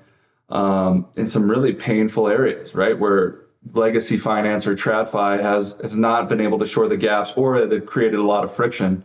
um, 0.54 1.06
in 1.16 1.26
some 1.26 1.48
really 1.48 1.72
painful 1.72 2.28
areas 2.28 2.74
right? 2.74 2.98
Where 2.98 3.40
legacy 3.72 4.16
finance 4.16 4.66
or 4.66 4.74
tradfi 4.74 5.40
has 5.40 5.78
has 5.82 5.96
not 5.96 6.28
been 6.28 6.40
able 6.40 6.58
to 6.58 6.66
shore 6.66 6.88
the 6.88 6.96
gaps 6.96 7.32
or 7.36 7.66
they've 7.66 7.84
created 7.84 8.18
a 8.18 8.24
lot 8.24 8.42
of 8.44 8.52
friction 8.52 9.04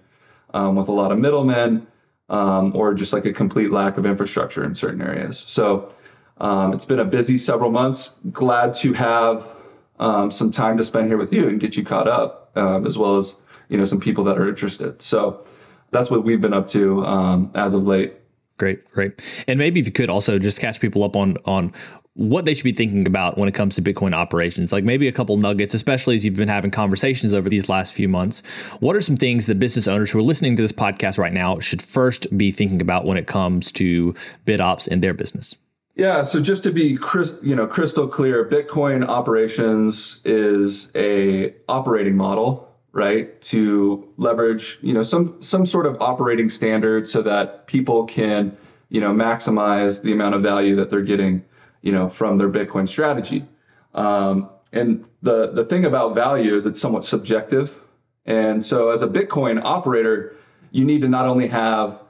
um, 0.54 0.76
with 0.76 0.88
a 0.88 0.92
lot 0.92 1.12
of 1.12 1.20
middlemen 1.20 1.86
um, 2.30 2.76
or 2.76 2.94
just 2.94 3.14
like 3.14 3.26
a 3.26 3.34
complete 3.34 3.72
lack 3.72 3.98
of 3.98 4.06
infrastructure 4.06 4.64
in 4.64 4.74
certain 4.74 5.02
areas. 5.02 5.38
So 5.38 5.94
um, 6.40 6.74
it's 6.74 6.86
been 6.86 7.00
a 7.00 7.06
busy 7.06 7.38
several 7.38 7.70
months. 7.70 8.18
Glad 8.32 8.74
to 8.76 8.94
have 8.94 9.48
um, 10.00 10.32
some 10.32 10.52
time 10.52 10.78
to 10.78 10.84
spend 10.84 11.08
here 11.08 11.18
with 11.18 11.32
you 11.32 11.48
and 11.48 11.60
get 11.60 11.76
you 11.76 11.84
caught 11.84 12.08
up 12.08 12.45
um, 12.56 12.86
as 12.86 12.98
well 12.98 13.18
as 13.18 13.36
you 13.70 13.78
know 13.78 13.86
some 13.86 14.00
people 14.00 14.24
that 14.26 14.38
are 14.38 14.48
interested. 14.48 15.02
So 15.02 15.46
that's 15.92 16.12
what 16.12 16.24
we've 16.24 16.42
been 16.42 16.54
up 16.54 16.68
to 16.70 17.06
um, 17.06 17.52
as 17.56 17.74
of 17.74 17.86
late. 17.86 18.14
Great, 18.58 18.90
great. 18.92 19.44
And 19.48 19.60
maybe 19.60 19.80
if 19.80 19.86
you 19.86 19.92
could 19.92 20.10
also 20.10 20.40
just 20.40 20.60
catch 20.60 20.80
people 20.80 21.04
up 21.04 21.16
on 21.16 21.38
on 21.46 21.74
what 22.16 22.46
they 22.46 22.54
should 22.54 22.64
be 22.64 22.72
thinking 22.72 23.06
about 23.06 23.38
when 23.38 23.50
it 23.50 23.54
comes 23.54 23.76
to 23.76 23.82
Bitcoin 23.82 24.14
operations, 24.14 24.72
like 24.72 24.86
maybe 24.86 25.08
a 25.10 25.12
couple 25.12 25.36
nuggets, 25.36 25.74
especially 25.74 26.16
as 26.16 26.24
you've 26.24 26.36
been 26.36 26.48
having 26.48 26.72
conversations 26.72 27.34
over 27.34 27.50
these 27.50 27.68
last 27.68 27.94
few 27.94 28.08
months. 28.08 28.42
What 28.80 28.96
are 28.96 29.02
some 29.02 29.18
things 29.18 29.48
that 29.48 29.60
business 29.60 29.86
owners 29.86 30.12
who 30.12 30.20
are 30.20 30.24
listening 30.24 30.56
to 30.56 30.62
this 30.62 30.72
podcast 30.72 31.18
right 31.18 31.34
now 31.34 31.60
should 31.60 31.82
first 31.82 32.36
be 32.38 32.52
thinking 32.52 32.82
about 32.82 33.04
when 33.04 33.18
it 33.18 33.28
comes 33.28 33.70
to 33.74 34.14
BitOps 34.46 34.88
in 34.88 35.02
their 35.02 35.14
business? 35.14 35.58
Yeah, 35.96 36.24
so 36.24 36.42
just 36.42 36.64
to 36.64 36.72
be 36.72 36.98
you 37.42 37.56
know 37.56 37.66
crystal 37.68 38.08
clear, 38.08 38.44
Bitcoin 38.46 39.08
operations 39.08 40.22
is 40.26 40.92
a 40.94 41.54
operating 41.70 42.18
model, 42.18 42.70
right? 42.92 43.40
To 43.44 44.06
leverage, 44.18 44.78
you 44.82 44.94
know, 44.94 45.04
some 45.04 45.42
some 45.42 45.66
sort 45.66 45.86
of 45.86 46.02
operating 46.02 46.50
standard 46.50 47.08
so 47.08 47.22
that 47.22 47.68
people 47.68 48.04
can, 48.06 48.56
you 48.90 49.00
know, 49.00 49.14
maximize 49.14 50.02
the 50.02 50.12
amount 50.12 50.36
of 50.36 50.42
value 50.42 50.76
that 50.76 50.90
they're 50.90 51.02
getting, 51.02 51.42
you 51.82 51.94
know, 51.94 52.10
from 52.10 52.38
their 52.38 52.50
Bitcoin 52.50 52.90
strategy. 52.90 53.46
Um, 53.94 54.50
and 54.74 55.06
the 55.22 55.52
the 55.52 55.64
thing 55.64 55.86
about 55.86 56.14
value 56.14 56.56
is 56.56 56.66
it's 56.66 56.80
somewhat 56.80 57.06
subjective. 57.06 57.74
And 58.26 58.66
so 58.66 58.90
as 58.90 59.02
a 59.02 59.08
Bitcoin 59.08 59.62
operator, 59.64 60.36
you 60.72 60.84
need 60.84 61.00
to 61.02 61.08
not 61.08 61.26
only 61.26 61.48
have 61.48 62.02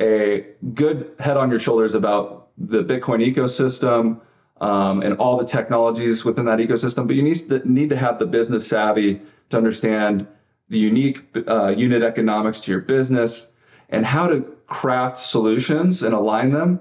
a 0.00 0.46
good 0.74 1.10
head 1.18 1.36
on 1.36 1.50
your 1.50 1.58
shoulders 1.58 1.94
about 1.94 2.41
the 2.68 2.82
Bitcoin 2.82 3.20
ecosystem 3.34 4.20
um, 4.60 5.02
and 5.02 5.16
all 5.18 5.36
the 5.36 5.44
technologies 5.44 6.24
within 6.24 6.44
that 6.44 6.58
ecosystem, 6.58 7.06
but 7.06 7.16
you 7.16 7.22
need 7.22 7.36
to, 7.36 7.68
need 7.70 7.88
to 7.88 7.96
have 7.96 8.18
the 8.18 8.26
business 8.26 8.66
savvy 8.66 9.20
to 9.50 9.56
understand 9.56 10.26
the 10.68 10.78
unique 10.78 11.24
uh, 11.48 11.68
unit 11.68 12.02
economics 12.02 12.60
to 12.60 12.70
your 12.70 12.80
business 12.80 13.52
and 13.90 14.06
how 14.06 14.26
to 14.26 14.40
craft 14.66 15.18
solutions 15.18 16.02
and 16.02 16.14
align 16.14 16.52
them 16.52 16.80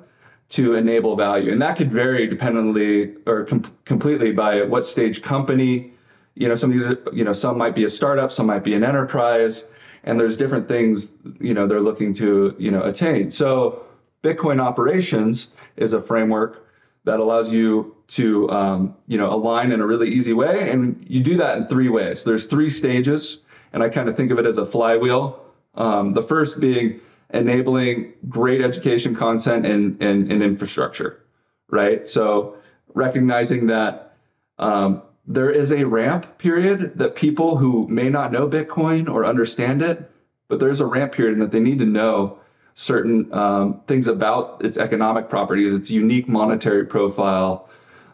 to 0.50 0.76
enable 0.76 1.16
value. 1.16 1.52
And 1.52 1.62
that 1.62 1.78
could 1.78 1.92
vary 1.92 2.28
dependently 2.28 3.16
or 3.26 3.46
com- 3.46 3.64
completely 3.86 4.32
by 4.32 4.62
what 4.62 4.86
stage 4.86 5.22
company. 5.22 5.94
You 6.36 6.48
know, 6.48 6.56
some 6.56 6.72
of 6.72 6.80
these, 6.80 6.98
you 7.14 7.24
know, 7.24 7.34
some 7.34 7.58
might 7.58 7.76
be 7.76 7.86
a 7.86 7.90
startup, 7.90 8.32
some 8.32 8.46
might 8.46 8.64
be 8.64 8.74
an 8.74 8.84
enterprise, 8.84 9.66
and 10.04 10.20
there's 10.20 10.38
different 10.38 10.68
things, 10.68 11.12
you 11.40 11.54
know, 11.54 11.68
they're 11.68 11.82
looking 11.82 12.14
to, 12.16 12.56
you 12.58 12.72
know, 12.72 12.84
attain. 12.84 13.32
So 13.32 13.84
Bitcoin 14.24 14.62
operations 14.62 15.52
is 15.78 15.94
a 15.94 16.02
framework 16.02 16.68
that 17.04 17.20
allows 17.20 17.52
you 17.52 17.96
to 18.08 18.50
um, 18.50 18.96
you 19.08 19.18
know 19.18 19.34
align 19.34 19.72
in 19.72 19.82
a 19.82 19.86
really 19.86 20.10
easy 20.10 20.34
way, 20.34 20.70
and 20.70 21.04
you 21.08 21.24
do 21.24 21.38
that 21.38 21.58
in 21.58 21.66
three 21.66 21.90
ways. 21.90 22.24
There's 22.24 22.46
three 22.46 22.70
stages, 22.70 23.40
and 23.74 23.82
I 23.82 23.90
kind 23.90 24.10
of 24.10 24.16
think 24.16 24.32
of 24.32 24.40
it 24.40 24.46
as 24.46 24.58
a 24.58 24.66
flywheel. 24.66 25.44
Um, 25.76 26.14
the 26.14 26.24
first 26.24 26.60
being 26.60 27.00
enabling 27.34 28.14
great 28.30 28.62
education 28.62 29.16
content 29.16 29.66
and, 29.66 30.02
and, 30.02 30.32
and 30.32 30.44
infrastructure, 30.44 31.24
right? 31.70 32.08
So 32.08 32.58
recognizing 32.94 33.68
that 33.68 34.18
um, 34.60 35.02
there 35.26 35.50
is 35.50 35.72
a 35.72 35.86
ramp 35.86 36.38
period 36.38 36.98
that 36.98 37.16
people 37.16 37.58
who 37.58 37.88
may 37.88 38.10
not 38.10 38.32
know 38.32 38.48
Bitcoin 38.48 39.10
or 39.10 39.26
understand 39.26 39.82
it, 39.82 40.12
but 40.50 40.60
there's 40.60 40.82
a 40.82 40.86
ramp 40.86 41.14
period 41.14 41.34
and 41.34 41.42
that 41.42 41.52
they 41.52 41.60
need 41.60 41.80
to 41.80 41.86
know 41.86 42.40
certain 42.76 43.32
um, 43.34 43.82
things 43.88 44.08
about 44.08 44.64
its 44.64 44.78
economic 44.78 45.30
properties, 45.30 45.74
its 45.74 45.92
unique 45.92 46.28
monetary 46.28 46.86
profile, 46.86 47.70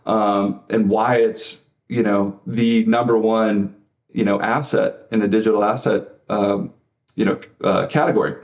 um, 0.05 0.61
and 0.69 0.89
why 0.89 1.17
it's 1.17 1.65
you 1.87 2.03
know 2.03 2.39
the 2.45 2.85
number 2.85 3.17
one 3.17 3.75
you 4.11 4.25
know 4.25 4.41
asset 4.41 5.07
in 5.11 5.21
a 5.21 5.27
digital 5.27 5.63
asset 5.63 6.07
um, 6.29 6.73
you 7.15 7.25
know 7.25 7.39
uh, 7.63 7.85
category, 7.87 8.35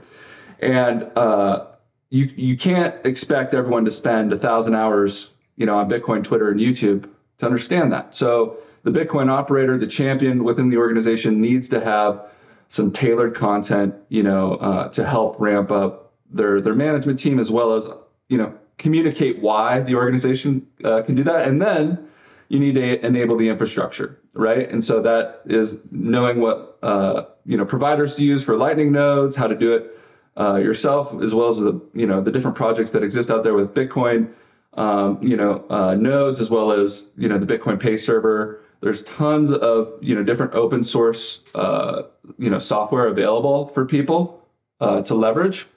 and 0.59 1.03
uh, 1.17 1.65
you 2.09 2.31
you 2.35 2.57
can't 2.57 2.95
expect 3.05 3.53
everyone 3.53 3.85
to 3.85 3.91
spend 3.91 4.33
a 4.33 4.37
thousand 4.37 4.75
hours 4.75 5.31
you 5.55 5.65
know 5.65 5.77
on 5.77 5.89
Bitcoin, 5.89 6.23
Twitter, 6.23 6.49
and 6.49 6.59
YouTube 6.59 7.09
to 7.39 7.45
understand 7.45 7.91
that. 7.91 8.13
So 8.15 8.57
the 8.83 8.91
Bitcoin 8.91 9.29
operator, 9.29 9.77
the 9.77 9.87
champion 9.87 10.43
within 10.43 10.69
the 10.69 10.77
organization, 10.77 11.41
needs 11.41 11.69
to 11.69 11.83
have 11.83 12.29
some 12.67 12.91
tailored 12.91 13.35
content, 13.35 13.93
you 14.09 14.23
know, 14.23 14.55
uh, 14.55 14.89
to 14.89 15.05
help 15.05 15.39
ramp 15.39 15.71
up 15.71 16.02
their 16.33 16.59
their 16.61 16.75
management 16.75 17.19
team 17.19 17.39
as 17.39 17.51
well 17.51 17.73
as 17.73 17.89
you 18.29 18.37
know 18.37 18.53
communicate 18.77 19.39
why 19.39 19.79
the 19.81 19.95
organization 19.95 20.65
uh, 20.83 21.01
can 21.03 21.15
do 21.15 21.23
that. 21.23 21.47
And 21.47 21.61
then 21.61 22.07
you 22.49 22.59
need 22.59 22.75
to 22.75 23.05
enable 23.05 23.37
the 23.37 23.47
infrastructure 23.47 24.19
right? 24.33 24.69
And 24.69 24.83
so 24.83 25.01
that 25.01 25.41
is 25.45 25.79
knowing 25.91 26.39
what 26.39 26.77
uh, 26.83 27.25
you 27.45 27.57
know 27.57 27.65
providers 27.65 28.15
to 28.15 28.23
use 28.23 28.43
for 28.43 28.57
Lightning 28.57 28.91
nodes, 28.91 29.35
how 29.35 29.47
to 29.47 29.55
do 29.55 29.73
it 29.73 29.97
uh, 30.37 30.55
yourself, 30.55 31.13
as 31.21 31.33
well 31.33 31.47
as 31.47 31.57
the 31.59 31.79
you 31.93 32.05
know 32.05 32.21
the 32.21 32.31
different 32.31 32.55
projects 32.55 32.91
that 32.91 33.03
exist 33.03 33.29
out 33.29 33.43
there 33.43 33.53
with 33.53 33.73
Bitcoin, 33.73 34.31
um, 34.73 35.19
you 35.21 35.37
know 35.37 35.65
uh, 35.69 35.95
nodes, 35.95 36.39
as 36.39 36.49
well 36.49 36.71
as 36.71 37.09
you 37.17 37.27
know 37.29 37.37
the 37.37 37.45
Bitcoin 37.45 37.79
Pay 37.79 37.97
server. 37.97 38.61
There's 38.81 39.03
tons 39.03 39.51
of 39.51 39.93
you 40.01 40.15
know 40.15 40.23
different 40.23 40.53
open 40.55 40.83
source 40.83 41.39
uh, 41.55 42.03
you 42.37 42.49
know 42.49 42.59
software 42.59 43.07
available 43.07 43.67
for 43.67 43.85
people 43.85 44.45
uh, 44.81 45.01
to 45.03 45.15
leverage, 45.15 45.67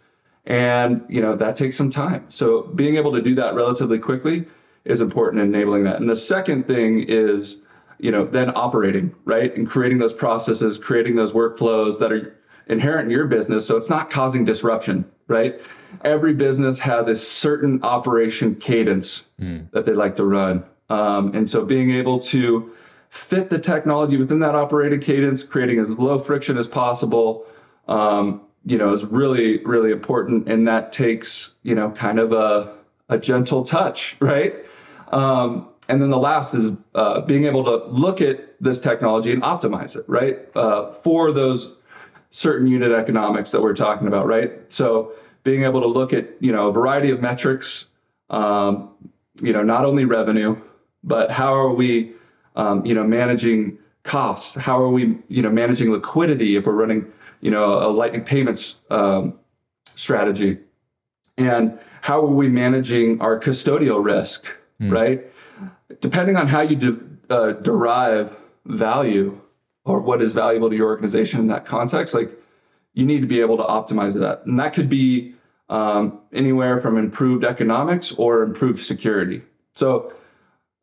and 0.46 1.04
you 1.08 1.20
know 1.20 1.34
that 1.36 1.56
takes 1.56 1.76
some 1.76 1.90
time. 1.90 2.24
So 2.28 2.62
being 2.62 2.96
able 2.96 3.12
to 3.12 3.22
do 3.22 3.34
that 3.36 3.54
relatively 3.54 3.98
quickly 3.98 4.46
is 4.84 5.00
important 5.00 5.42
in 5.42 5.54
enabling 5.54 5.84
that. 5.84 6.00
And 6.00 6.08
the 6.08 6.16
second 6.16 6.66
thing 6.66 7.04
is 7.08 7.62
you 7.98 8.10
know 8.10 8.24
then 8.24 8.52
operating 8.54 9.14
right 9.24 9.56
and 9.56 9.68
creating 9.68 9.98
those 9.98 10.12
processes, 10.12 10.78
creating 10.78 11.16
those 11.16 11.32
workflows 11.32 11.98
that 11.98 12.12
are 12.12 12.36
inherent 12.68 13.06
in 13.06 13.10
your 13.10 13.26
business 13.26 13.66
so 13.66 13.76
it's 13.76 13.90
not 13.90 14.10
causing 14.10 14.44
disruption 14.44 15.04
right 15.28 15.60
every 16.04 16.34
business 16.34 16.78
has 16.78 17.06
a 17.06 17.14
certain 17.14 17.82
operation 17.82 18.54
cadence 18.56 19.26
mm. 19.40 19.70
that 19.70 19.86
they 19.86 19.92
like 19.92 20.16
to 20.16 20.24
run 20.24 20.64
um, 20.90 21.32
and 21.34 21.48
so 21.48 21.64
being 21.64 21.90
able 21.92 22.18
to 22.18 22.72
fit 23.08 23.50
the 23.50 23.58
technology 23.58 24.16
within 24.16 24.40
that 24.40 24.54
operating 24.54 25.00
cadence 25.00 25.44
creating 25.44 25.78
as 25.78 25.96
low 25.98 26.18
friction 26.18 26.58
as 26.58 26.66
possible 26.66 27.46
um, 27.86 28.42
you 28.66 28.76
know 28.76 28.92
is 28.92 29.04
really 29.04 29.64
really 29.64 29.90
important 29.90 30.46
and 30.48 30.68
that 30.68 30.92
takes 30.92 31.54
you 31.62 31.74
know 31.74 31.90
kind 31.92 32.18
of 32.18 32.32
a, 32.32 32.74
a 33.08 33.18
gentle 33.18 33.64
touch 33.64 34.16
right 34.20 34.54
um, 35.12 35.68
and 35.88 36.02
then 36.02 36.10
the 36.10 36.18
last 36.18 36.52
is 36.52 36.72
uh, 36.94 37.20
being 37.20 37.44
able 37.44 37.64
to 37.64 37.84
look 37.86 38.20
at 38.20 38.54
this 38.60 38.80
technology 38.80 39.32
and 39.32 39.42
optimize 39.42 39.96
it 39.96 40.04
right 40.08 40.38
uh, 40.56 40.90
for 40.90 41.32
those 41.32 41.76
certain 42.36 42.66
unit 42.66 42.92
economics 42.92 43.50
that 43.50 43.62
we're 43.62 43.74
talking 43.74 44.06
about, 44.06 44.26
right? 44.26 44.52
So 44.68 45.12
being 45.42 45.64
able 45.64 45.80
to 45.80 45.86
look 45.86 46.12
at 46.12 46.28
you 46.40 46.52
know 46.52 46.68
a 46.68 46.72
variety 46.72 47.10
of 47.10 47.20
metrics, 47.22 47.86
um, 48.28 48.90
you 49.40 49.52
know 49.52 49.62
not 49.62 49.86
only 49.86 50.04
revenue, 50.04 50.60
but 51.02 51.30
how 51.30 51.54
are 51.54 51.72
we 51.72 52.12
um, 52.54 52.84
you 52.84 52.94
know 52.94 53.04
managing 53.04 53.78
costs? 54.02 54.54
How 54.54 54.78
are 54.78 54.90
we 54.90 55.18
you 55.28 55.42
know 55.42 55.50
managing 55.50 55.90
liquidity 55.90 56.56
if 56.56 56.66
we're 56.66 56.74
running 56.74 57.10
you 57.40 57.50
know 57.50 57.64
a 57.64 57.90
Lightning 57.90 58.24
payments 58.24 58.76
um, 58.90 59.38
strategy, 59.94 60.58
and 61.36 61.78
how 62.00 62.20
are 62.20 62.26
we 62.26 62.48
managing 62.48 63.20
our 63.20 63.38
custodial 63.38 64.04
risk, 64.04 64.46
mm. 64.80 64.92
right? 64.92 65.24
Depending 66.00 66.36
on 66.36 66.48
how 66.48 66.60
you 66.60 66.76
de- 66.76 67.34
uh, 67.34 67.52
derive 67.52 68.36
value 68.66 69.40
or 69.84 70.00
what 70.00 70.20
is 70.20 70.32
valuable 70.32 70.68
to 70.70 70.76
your 70.76 70.88
organization 70.88 71.40
in 71.40 71.46
that 71.48 71.64
context, 71.64 72.14
like 72.14 72.30
you 72.94 73.06
need 73.06 73.20
to 73.20 73.26
be 73.26 73.40
able 73.40 73.56
to 73.56 73.62
optimize 73.62 74.18
that. 74.18 74.44
And 74.46 74.58
that 74.58 74.72
could 74.72 74.88
be 74.88 75.34
um, 75.68 76.20
anywhere 76.32 76.80
from 76.80 76.96
improved 76.96 77.44
economics 77.44 78.12
or 78.12 78.42
improved 78.42 78.82
security. 78.82 79.42
So 79.74 80.12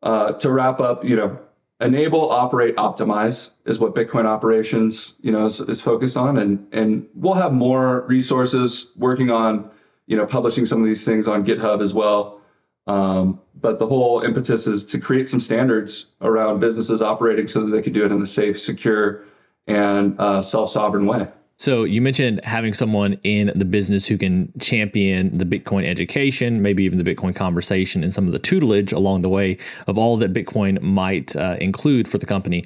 uh, 0.02 0.32
to 0.32 0.50
wrap 0.50 0.80
up, 0.80 1.04
you 1.04 1.16
know, 1.16 1.38
enable, 1.80 2.30
operate, 2.30 2.76
optimize 2.76 3.50
is 3.66 3.78
what 3.78 3.94
Bitcoin 3.94 4.24
operations, 4.24 5.14
you 5.20 5.32
know, 5.32 5.46
is, 5.46 5.60
is 5.60 5.80
focused 5.80 6.16
on. 6.16 6.38
And, 6.38 6.66
and 6.72 7.06
we'll 7.14 7.34
have 7.34 7.52
more 7.52 8.02
resources 8.02 8.92
working 8.96 9.30
on, 9.30 9.70
you 10.06 10.16
know, 10.16 10.26
publishing 10.26 10.66
some 10.66 10.80
of 10.80 10.86
these 10.86 11.04
things 11.04 11.26
on 11.26 11.44
GitHub 11.44 11.82
as 11.82 11.92
well. 11.92 12.40
Um, 12.86 13.40
but 13.60 13.78
the 13.78 13.86
whole 13.86 14.20
impetus 14.20 14.66
is 14.66 14.84
to 14.86 14.98
create 14.98 15.28
some 15.28 15.40
standards 15.40 16.06
around 16.20 16.60
businesses 16.60 17.00
operating 17.00 17.46
so 17.46 17.64
that 17.64 17.70
they 17.70 17.82
could 17.82 17.94
do 17.94 18.04
it 18.04 18.12
in 18.12 18.20
a 18.20 18.26
safe, 18.26 18.60
secure, 18.60 19.24
and 19.66 20.18
uh, 20.20 20.42
self 20.42 20.70
sovereign 20.70 21.06
way. 21.06 21.28
So 21.56 21.84
you 21.84 22.02
mentioned 22.02 22.40
having 22.44 22.74
someone 22.74 23.14
in 23.22 23.52
the 23.54 23.64
business 23.64 24.06
who 24.06 24.18
can 24.18 24.52
champion 24.58 25.38
the 25.38 25.44
Bitcoin 25.44 25.86
education, 25.86 26.62
maybe 26.62 26.82
even 26.82 27.02
the 27.02 27.14
Bitcoin 27.14 27.34
conversation, 27.34 28.02
and 28.02 28.12
some 28.12 28.26
of 28.26 28.32
the 28.32 28.40
tutelage 28.40 28.92
along 28.92 29.22
the 29.22 29.28
way 29.28 29.58
of 29.86 29.96
all 29.96 30.16
that 30.16 30.32
Bitcoin 30.32 30.80
might 30.82 31.34
uh, 31.36 31.56
include 31.60 32.08
for 32.08 32.18
the 32.18 32.26
company. 32.26 32.64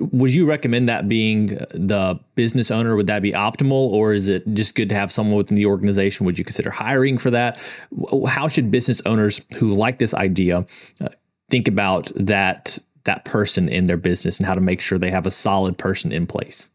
Would 0.00 0.34
you 0.34 0.46
recommend 0.46 0.88
that 0.88 1.08
being 1.08 1.46
the 1.46 2.20
business 2.34 2.70
owner? 2.70 2.94
Would 2.94 3.06
that 3.06 3.22
be 3.22 3.32
optimal, 3.32 3.72
or 3.72 4.12
is 4.12 4.28
it 4.28 4.46
just 4.52 4.74
good 4.74 4.90
to 4.90 4.94
have 4.94 5.10
someone 5.10 5.36
within 5.36 5.56
the 5.56 5.66
organization? 5.66 6.26
Would 6.26 6.38
you 6.38 6.44
consider 6.44 6.70
hiring 6.70 7.16
for 7.16 7.30
that? 7.30 7.58
How 8.28 8.48
should 8.48 8.70
business 8.70 9.00
owners 9.06 9.40
who 9.56 9.72
like 9.72 9.98
this 9.98 10.12
idea 10.12 10.66
uh, 11.00 11.08
think 11.50 11.68
about 11.68 12.12
that 12.14 12.78
that 13.04 13.24
person 13.24 13.68
in 13.68 13.86
their 13.86 13.96
business 13.96 14.38
and 14.38 14.46
how 14.46 14.54
to 14.54 14.60
make 14.60 14.80
sure 14.80 14.98
they 14.98 15.10
have 15.10 15.26
a 15.26 15.30
solid 15.30 15.78
person 15.78 16.12
in 16.12 16.26
place? 16.26 16.68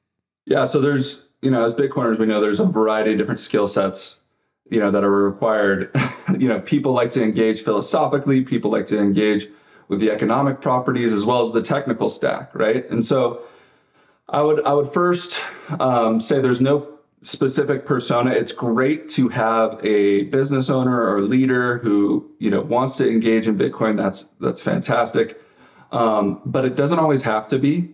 Yeah, 0.45 0.65
so 0.65 0.81
there's 0.81 1.27
you 1.41 1.51
know, 1.51 1.63
as 1.63 1.73
Bitcoiners, 1.73 2.19
we 2.19 2.25
know 2.25 2.39
there's 2.39 2.59
a 2.59 2.65
variety 2.65 3.11
of 3.11 3.17
different 3.17 3.39
skill 3.39 3.67
sets, 3.67 4.21
you 4.69 4.79
know, 4.79 4.91
that 4.91 5.03
are 5.03 5.11
required. 5.11 5.91
you 6.37 6.47
know, 6.47 6.59
people 6.61 6.93
like 6.93 7.11
to 7.11 7.23
engage 7.23 7.63
philosophically, 7.63 8.41
people 8.41 8.71
like 8.71 8.85
to 8.87 8.99
engage 8.99 9.47
with 9.87 9.99
the 9.99 10.09
economic 10.11 10.61
properties 10.61 11.11
as 11.11 11.25
well 11.25 11.41
as 11.41 11.51
the 11.51 11.61
technical 11.61 12.09
stack, 12.09 12.53
right? 12.55 12.89
And 12.89 13.05
so 13.05 13.41
I 14.29 14.41
would 14.41 14.65
I 14.65 14.73
would 14.73 14.91
first 14.93 15.41
um, 15.79 16.21
say 16.21 16.39
there's 16.39 16.61
no 16.61 16.87
specific 17.23 17.85
persona. 17.85 18.31
It's 18.31 18.53
great 18.53 19.09
to 19.09 19.27
have 19.29 19.83
a 19.83 20.23
business 20.23 20.69
owner 20.69 21.05
or 21.05 21.21
leader 21.21 21.79
who 21.79 22.31
you 22.39 22.49
know 22.49 22.61
wants 22.61 22.95
to 22.97 23.09
engage 23.09 23.47
in 23.47 23.57
Bitcoin. 23.57 23.97
That's 23.97 24.23
that's 24.39 24.61
fantastic, 24.61 25.41
um, 25.91 26.41
but 26.45 26.63
it 26.63 26.75
doesn't 26.75 26.99
always 26.99 27.21
have 27.23 27.47
to 27.47 27.59
be. 27.59 27.89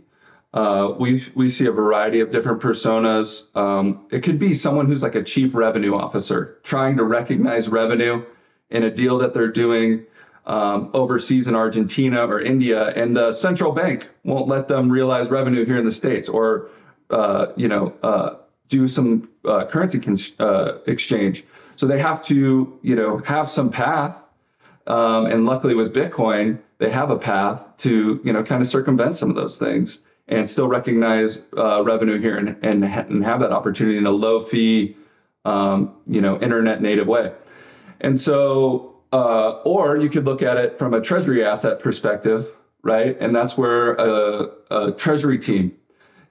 Uh, 0.57 0.95
we 0.97 1.23
we 1.35 1.47
see 1.47 1.67
a 1.67 1.71
variety 1.71 2.19
of 2.19 2.31
different 2.31 2.59
personas. 2.59 3.55
Um, 3.55 4.07
it 4.09 4.23
could 4.23 4.39
be 4.39 4.55
someone 4.55 4.87
who's 4.87 5.03
like 5.03 5.13
a 5.13 5.21
chief 5.21 5.53
revenue 5.53 5.93
officer 5.93 6.57
trying 6.63 6.97
to 6.97 7.03
recognize 7.03 7.69
revenue 7.69 8.25
in 8.71 8.81
a 8.81 8.89
deal 8.89 9.19
that 9.19 9.35
they're 9.35 9.51
doing 9.51 10.03
um, 10.47 10.89
overseas 10.95 11.47
in 11.47 11.53
Argentina 11.53 12.25
or 12.25 12.41
India, 12.41 12.87
and 12.95 13.15
the 13.15 13.31
central 13.31 13.71
bank 13.71 14.09
won't 14.23 14.47
let 14.47 14.67
them 14.67 14.91
realize 14.91 15.29
revenue 15.29 15.63
here 15.63 15.77
in 15.77 15.85
the 15.85 15.91
states, 15.91 16.27
or 16.27 16.69
uh, 17.11 17.53
you 17.55 17.67
know 17.67 17.93
uh, 18.01 18.37
do 18.67 18.87
some 18.87 19.29
uh, 19.45 19.63
currency 19.65 19.99
con- 19.99 20.17
uh, 20.39 20.79
exchange. 20.87 21.43
So 21.75 21.85
they 21.85 21.99
have 21.99 22.19
to 22.23 22.79
you 22.81 22.95
know 22.95 23.19
have 23.19 23.47
some 23.47 23.69
path, 23.69 24.17
um, 24.87 25.27
and 25.27 25.45
luckily 25.45 25.75
with 25.75 25.93
Bitcoin, 25.93 26.57
they 26.79 26.89
have 26.89 27.11
a 27.11 27.17
path 27.19 27.61
to 27.85 28.19
you 28.23 28.33
know 28.33 28.41
kind 28.41 28.63
of 28.63 28.67
circumvent 28.67 29.17
some 29.17 29.29
of 29.29 29.35
those 29.35 29.59
things 29.59 29.99
and 30.27 30.49
still 30.49 30.67
recognize 30.67 31.41
uh, 31.57 31.83
revenue 31.83 32.19
here 32.19 32.37
and, 32.37 32.57
and, 32.63 32.83
and 32.83 33.23
have 33.23 33.39
that 33.39 33.51
opportunity 33.51 33.97
in 33.97 34.05
a 34.05 34.11
low 34.11 34.39
fee, 34.39 34.95
um, 35.45 35.95
you 36.05 36.21
know, 36.21 36.39
internet 36.41 36.81
native 36.81 37.07
way. 37.07 37.31
And 38.01 38.19
so, 38.19 38.95
uh, 39.13 39.51
or 39.63 39.97
you 39.97 40.09
could 40.09 40.25
look 40.25 40.41
at 40.41 40.57
it 40.57 40.77
from 40.77 40.93
a 40.93 41.01
treasury 41.01 41.43
asset 41.45 41.79
perspective, 41.79 42.51
right? 42.83 43.17
And 43.19 43.35
that's 43.35 43.57
where 43.57 43.93
a, 43.93 44.49
a 44.69 44.91
treasury 44.91 45.39
team, 45.39 45.73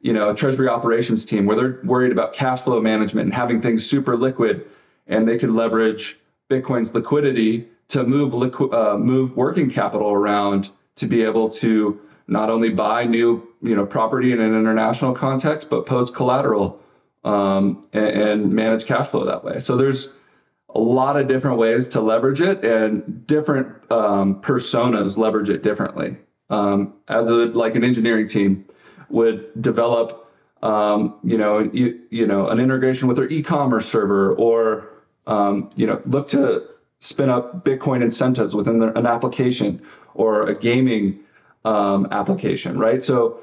you 0.03 0.13
know, 0.13 0.31
a 0.31 0.35
treasury 0.35 0.69
operations 0.69 1.25
team, 1.25 1.47
where 1.47 1.57
they're 1.57 1.81
worried 1.85 2.13
about 2.13 2.35
cash 2.35 2.61
flow 2.61 2.81
management 2.81 3.27
and 3.27 3.35
having 3.35 3.61
things 3.61 3.89
super 3.89 4.17
liquid, 4.17 4.67
and 5.07 5.27
they 5.27 5.39
could 5.39 5.51
leverage 5.51 6.19
Bitcoin's 6.51 6.95
liquidity 6.95 7.67
to 7.89 8.05
move 8.05 8.33
liqu- 8.33 8.73
uh, 8.73 8.99
move 8.99 9.37
working 9.37 9.71
capital 9.71 10.11
around 10.11 10.71
to 10.97 11.07
be 11.07 11.23
able 11.23 11.49
to 11.49 12.01
not 12.29 12.51
only 12.51 12.69
buy 12.71 13.05
new 13.05 13.46
you 13.67 13.75
know 13.75 13.85
property 13.85 14.33
in 14.33 14.41
an 14.41 14.55
international 14.55 15.13
context, 15.13 15.69
but 15.69 15.87
post 15.87 16.15
collateral 16.15 16.81
um, 17.25 17.83
and, 17.93 18.07
and 18.07 18.53
manage 18.53 18.87
cash 18.87 19.09
flow 19.09 19.25
that 19.25 19.45
way. 19.45 19.59
So 19.59 19.77
there's 19.77 20.11
a 20.71 20.81
lot 20.81 21.17
of 21.19 21.27
different 21.27 21.59
ways 21.59 21.89
to 21.89 22.01
leverage 22.01 22.41
it, 22.41 22.65
and 22.65 23.27
different 23.27 23.69
um, 23.91 24.41
personas 24.41 25.17
leverage 25.17 25.49
it 25.49 25.63
differently. 25.63 26.17
Um, 26.49 26.95
as 27.09 27.29
a 27.31 27.47
like 27.47 27.75
an 27.75 27.83
engineering 27.83 28.29
team 28.29 28.65
would 29.09 29.51
develop, 29.61 30.31
um, 30.63 31.17
you 31.25 31.37
know, 31.37 31.59
you, 31.73 32.01
you 32.11 32.27
know, 32.27 32.49
an 32.49 32.61
integration 32.61 33.09
with 33.09 33.17
their 33.17 33.29
e-commerce 33.29 33.87
server, 33.87 34.35
or 34.35 34.89
um, 35.27 35.71
you 35.77 35.87
know, 35.87 36.01
look 36.07 36.29
to 36.29 36.69
spin 37.01 37.31
up 37.31 37.65
Bitcoin 37.65 38.03
incentives 38.03 38.55
within 38.55 38.79
their, 38.79 38.91
an 38.91 39.07
application 39.07 39.83
or 40.15 40.43
a 40.49 40.55
gaming 40.55 41.19
um, 41.65 42.07
application, 42.11 42.79
right? 42.79 43.03
So 43.03 43.41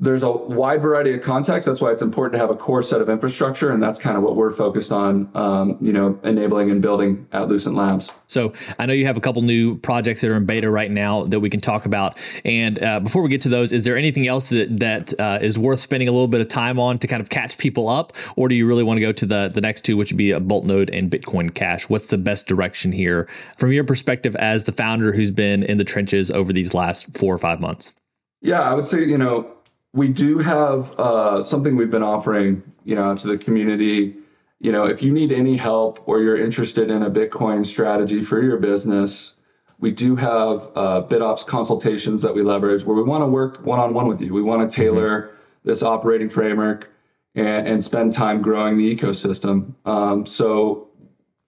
there's 0.00 0.22
a 0.22 0.32
wide 0.32 0.80
variety 0.80 1.12
of 1.12 1.22
contexts. 1.22 1.68
That's 1.68 1.80
why 1.82 1.92
it's 1.92 2.00
important 2.00 2.32
to 2.32 2.38
have 2.38 2.48
a 2.48 2.56
core 2.56 2.82
set 2.82 3.02
of 3.02 3.10
infrastructure, 3.10 3.70
and 3.70 3.82
that's 3.82 3.98
kind 3.98 4.16
of 4.16 4.22
what 4.22 4.34
we're 4.34 4.50
focused 4.50 4.90
on, 4.90 5.30
um, 5.34 5.76
you 5.78 5.92
know, 5.92 6.18
enabling 6.24 6.70
and 6.70 6.80
building 6.80 7.26
at 7.32 7.48
Lucent 7.48 7.76
Labs. 7.76 8.10
So 8.26 8.54
I 8.78 8.86
know 8.86 8.94
you 8.94 9.04
have 9.04 9.18
a 9.18 9.20
couple 9.20 9.42
new 9.42 9.76
projects 9.76 10.22
that 10.22 10.30
are 10.30 10.36
in 10.36 10.46
beta 10.46 10.70
right 10.70 10.90
now 10.90 11.24
that 11.24 11.40
we 11.40 11.50
can 11.50 11.60
talk 11.60 11.84
about. 11.84 12.18
And 12.46 12.82
uh, 12.82 13.00
before 13.00 13.22
we 13.22 13.28
get 13.28 13.42
to 13.42 13.50
those, 13.50 13.74
is 13.74 13.84
there 13.84 13.96
anything 13.96 14.26
else 14.26 14.48
that 14.48 14.80
that 14.80 15.20
uh, 15.20 15.38
is 15.42 15.58
worth 15.58 15.80
spending 15.80 16.08
a 16.08 16.12
little 16.12 16.28
bit 16.28 16.40
of 16.40 16.48
time 16.48 16.78
on 16.78 16.98
to 17.00 17.06
kind 17.06 17.20
of 17.20 17.28
catch 17.28 17.58
people 17.58 17.88
up, 17.88 18.14
or 18.36 18.48
do 18.48 18.54
you 18.54 18.66
really 18.66 18.82
want 18.82 18.96
to 18.96 19.02
go 19.02 19.12
to 19.12 19.26
the 19.26 19.50
the 19.52 19.60
next 19.60 19.82
two, 19.82 19.98
which 19.98 20.10
would 20.12 20.18
be 20.18 20.30
a 20.30 20.40
Bolt 20.40 20.64
Node 20.64 20.88
and 20.90 21.10
Bitcoin 21.10 21.52
Cache? 21.54 21.90
What's 21.90 22.06
the 22.06 22.18
best 22.18 22.46
direction 22.46 22.90
here 22.90 23.28
from 23.58 23.70
your 23.70 23.84
perspective 23.84 24.34
as 24.36 24.64
the 24.64 24.72
founder 24.72 25.12
who's 25.12 25.30
been 25.30 25.62
in 25.62 25.76
the 25.76 25.84
trenches 25.84 26.30
over 26.30 26.54
these 26.54 26.72
last 26.72 27.14
four 27.18 27.34
or 27.34 27.38
five 27.38 27.60
months? 27.60 27.92
Yeah, 28.40 28.62
I 28.62 28.72
would 28.72 28.86
say 28.86 29.04
you 29.04 29.18
know 29.18 29.52
we 29.92 30.08
do 30.08 30.38
have 30.38 30.98
uh, 30.98 31.42
something 31.42 31.76
we've 31.76 31.90
been 31.90 32.02
offering, 32.02 32.62
you 32.84 32.94
know, 32.94 33.14
to 33.14 33.26
the 33.26 33.38
community. 33.38 34.16
You 34.60 34.72
know, 34.72 34.84
if 34.84 35.02
you 35.02 35.12
need 35.12 35.32
any 35.32 35.56
help 35.56 36.06
or 36.06 36.20
you're 36.20 36.38
interested 36.38 36.90
in 36.90 37.02
a 37.02 37.10
Bitcoin 37.10 37.66
strategy 37.66 38.22
for 38.22 38.42
your 38.42 38.58
business, 38.58 39.36
we 39.78 39.90
do 39.90 40.14
have 40.16 40.68
uh, 40.76 41.02
BitOps 41.08 41.46
consultations 41.46 42.22
that 42.22 42.34
we 42.34 42.42
leverage 42.42 42.84
where 42.84 42.96
we 42.96 43.02
want 43.02 43.22
to 43.22 43.26
work 43.26 43.64
one 43.64 43.80
on 43.80 43.94
one 43.94 44.06
with 44.06 44.20
you. 44.20 44.32
We 44.32 44.42
want 44.42 44.70
to 44.70 44.74
tailor 44.74 45.22
mm-hmm. 45.22 45.36
this 45.64 45.82
operating 45.82 46.28
framework 46.28 46.92
and, 47.34 47.66
and, 47.66 47.84
spend 47.84 48.12
time 48.12 48.42
growing 48.42 48.76
the 48.76 48.94
ecosystem. 48.94 49.74
Um, 49.86 50.26
so 50.26 50.88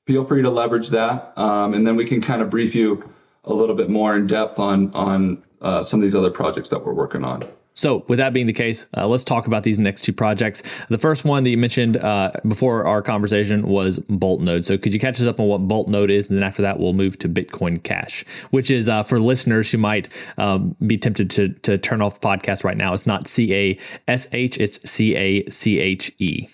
feel 0.06 0.24
free 0.24 0.40
to 0.40 0.48
leverage 0.48 0.88
that, 0.90 1.36
um, 1.36 1.74
and 1.74 1.86
then 1.86 1.96
we 1.96 2.04
can 2.04 2.22
kind 2.22 2.40
of 2.40 2.48
brief 2.48 2.74
you 2.74 3.08
a 3.44 3.52
little 3.52 3.74
bit 3.74 3.90
more 3.90 4.16
in 4.16 4.26
depth 4.26 4.58
on 4.58 4.94
on 4.94 5.42
uh, 5.60 5.82
some 5.82 6.00
of 6.00 6.02
these 6.02 6.14
other 6.14 6.30
projects 6.30 6.68
that 6.70 6.84
we're 6.84 6.94
working 6.94 7.24
on. 7.24 7.42
So, 7.74 8.04
with 8.08 8.18
that 8.18 8.32
being 8.32 8.46
the 8.46 8.52
case, 8.52 8.86
uh, 8.96 9.06
let's 9.06 9.24
talk 9.24 9.46
about 9.46 9.62
these 9.62 9.78
next 9.78 10.02
two 10.02 10.12
projects. 10.12 10.62
The 10.86 10.98
first 10.98 11.24
one 11.24 11.44
that 11.44 11.50
you 11.50 11.56
mentioned 11.56 11.96
uh, 11.96 12.32
before 12.46 12.84
our 12.84 13.00
conversation 13.02 13.66
was 13.66 13.98
Bolt 13.98 14.40
Node. 14.40 14.64
So, 14.64 14.76
could 14.76 14.92
you 14.92 15.00
catch 15.00 15.20
us 15.20 15.26
up 15.26 15.40
on 15.40 15.46
what 15.46 15.58
Bolt 15.58 15.88
Node 15.88 16.10
is? 16.10 16.28
And 16.28 16.38
then 16.38 16.44
after 16.44 16.62
that, 16.62 16.78
we'll 16.78 16.92
move 16.92 17.18
to 17.20 17.28
Bitcoin 17.28 17.82
Cache, 17.82 18.24
which 18.50 18.70
is 18.70 18.88
uh, 18.88 19.02
for 19.02 19.18
listeners 19.18 19.70
who 19.70 19.78
might 19.78 20.12
um, 20.38 20.76
be 20.86 20.98
tempted 20.98 21.30
to, 21.30 21.48
to 21.50 21.78
turn 21.78 22.02
off 22.02 22.20
podcast 22.20 22.64
right 22.64 22.76
now. 22.76 22.92
It's 22.92 23.06
not 23.06 23.26
C 23.26 23.54
A 23.54 23.78
S 24.08 24.28
H, 24.32 24.58
it's 24.58 24.88
C 24.88 25.16
A 25.16 25.48
C 25.50 25.78
H 25.78 26.12
E. 26.18 26.48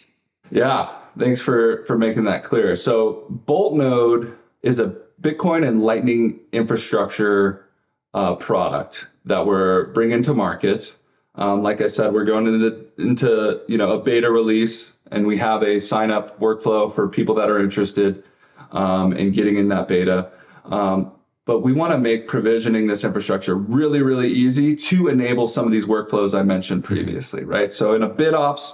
Yeah, 0.51 0.89
thanks 1.19 1.41
for, 1.41 1.85
for 1.87 1.99
making 1.99 2.25
that 2.25 2.45
clear. 2.45 2.77
So, 2.77 3.25
Bolt 3.29 3.75
Node 3.75 4.37
is 4.63 4.79
a 4.79 4.97
Bitcoin 5.21 5.67
and 5.67 5.83
Lightning 5.83 6.39
infrastructure 6.53 7.67
uh, 8.15 8.37
product 8.37 9.07
that 9.25 9.45
we're 9.47 9.87
bringing 9.93 10.23
to 10.23 10.33
market. 10.35 10.95
Um, 11.39 11.63
like 11.63 11.81
I 11.81 11.87
said, 11.87 12.13
we're 12.13 12.25
going 12.25 12.47
into 12.47 12.85
into 12.99 13.61
you 13.69 13.79
know 13.79 13.93
a 13.93 14.03
beta 14.03 14.31
release, 14.31 14.93
and 15.13 15.27
we 15.27 15.39
have 15.39 15.63
a 15.63 15.81
sign 15.81 16.11
up 16.11 16.39
workflow 16.41 16.93
for 16.93 17.09
people 17.09 17.35
that 17.37 17.49
are 17.49 17.61
interested 17.61 18.25
um, 18.73 19.13
in 19.13 19.31
getting 19.31 19.57
in 19.57 19.69
that 19.69 19.87
beta. 19.87 20.31
Um, 20.65 21.13
but 21.45 21.61
we 21.61 21.73
want 21.73 21.93
to 21.93 21.99
make 21.99 22.29
provisioning 22.29 22.89
this 22.89 23.05
infrastructure 23.05 23.55
really, 23.55 24.03
really 24.03 24.31
easy 24.31 24.77
to 24.77 25.09
enable 25.09 25.47
some 25.47 25.65
of 25.65 25.73
these 25.73 25.87
workflows 25.87 26.39
I 26.39 26.43
mentioned 26.43 26.85
previously, 26.85 27.45
right? 27.45 27.73
So 27.73 27.95
in 27.95 28.03
a 28.03 28.11
BitOps, 28.11 28.73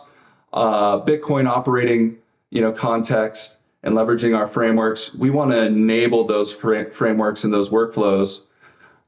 uh, 0.53 1.01
Bitcoin 1.03 1.47
operating, 1.47 2.17
you 2.51 2.61
know, 2.61 2.73
context 2.73 3.59
and 3.85 3.95
leveraging 3.95 4.37
our 4.37 4.49
frameworks, 4.49 5.15
we 5.15 5.31
want 5.31 5.53
to 5.53 5.67
enable 5.67 6.25
those 6.25 6.51
fra- 6.53 6.91
frameworks 6.91 7.45
and 7.45 7.55
those 7.55 7.69
workflows 7.69 8.41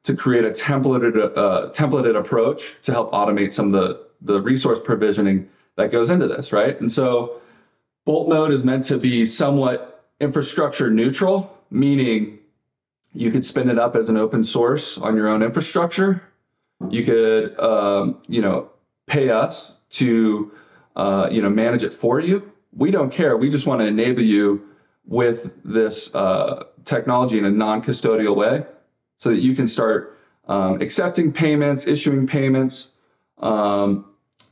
to 0.06 0.14
create 0.14 0.44
a 0.44 0.50
templated 0.50 1.16
uh, 1.36 1.68
templated 1.72 2.16
approach 2.16 2.80
to 2.82 2.92
help 2.92 3.10
automate 3.12 3.52
some 3.52 3.74
of 3.74 3.80
the 3.80 4.06
the 4.22 4.40
resource 4.40 4.78
provisioning 4.80 5.48
that 5.74 5.90
goes 5.90 6.10
into 6.10 6.28
this, 6.28 6.52
right? 6.52 6.80
And 6.80 6.90
so 6.90 7.40
Bolt 8.04 8.28
Node 8.28 8.52
is 8.52 8.64
meant 8.64 8.84
to 8.84 8.98
be 8.98 9.26
somewhat 9.26 10.04
infrastructure 10.20 10.90
neutral, 10.90 11.58
meaning 11.70 12.38
you 13.14 13.32
could 13.32 13.44
spin 13.44 13.68
it 13.68 13.80
up 13.80 13.96
as 13.96 14.08
an 14.08 14.16
open 14.16 14.44
source 14.44 14.96
on 14.96 15.16
your 15.16 15.26
own 15.26 15.42
infrastructure. 15.42 16.22
You 16.88 17.04
could, 17.04 17.58
um, 17.58 18.22
you 18.28 18.40
know, 18.40 18.70
pay 19.06 19.30
us 19.30 19.76
to, 19.90 20.52
uh, 20.94 21.28
you 21.32 21.42
know, 21.42 21.50
manage 21.50 21.82
it 21.82 21.92
for 21.92 22.20
you. 22.20 22.52
We 22.72 22.90
don't 22.92 23.10
care. 23.10 23.36
We 23.36 23.50
just 23.50 23.66
want 23.66 23.80
to 23.80 23.86
enable 23.86 24.22
you 24.22 24.68
with 25.04 25.50
this 25.64 26.14
uh, 26.14 26.64
technology 26.84 27.38
in 27.38 27.44
a 27.44 27.50
non-custodial 27.50 28.36
way 28.36 28.64
so 29.18 29.31
that 29.31 29.38
you 29.38 29.55
can 29.55 29.66
start 29.66 30.18
um, 30.48 30.81
accepting 30.81 31.33
payments, 31.33 31.87
issuing 31.87 32.26
payments 32.26 32.88
um, 33.38 34.07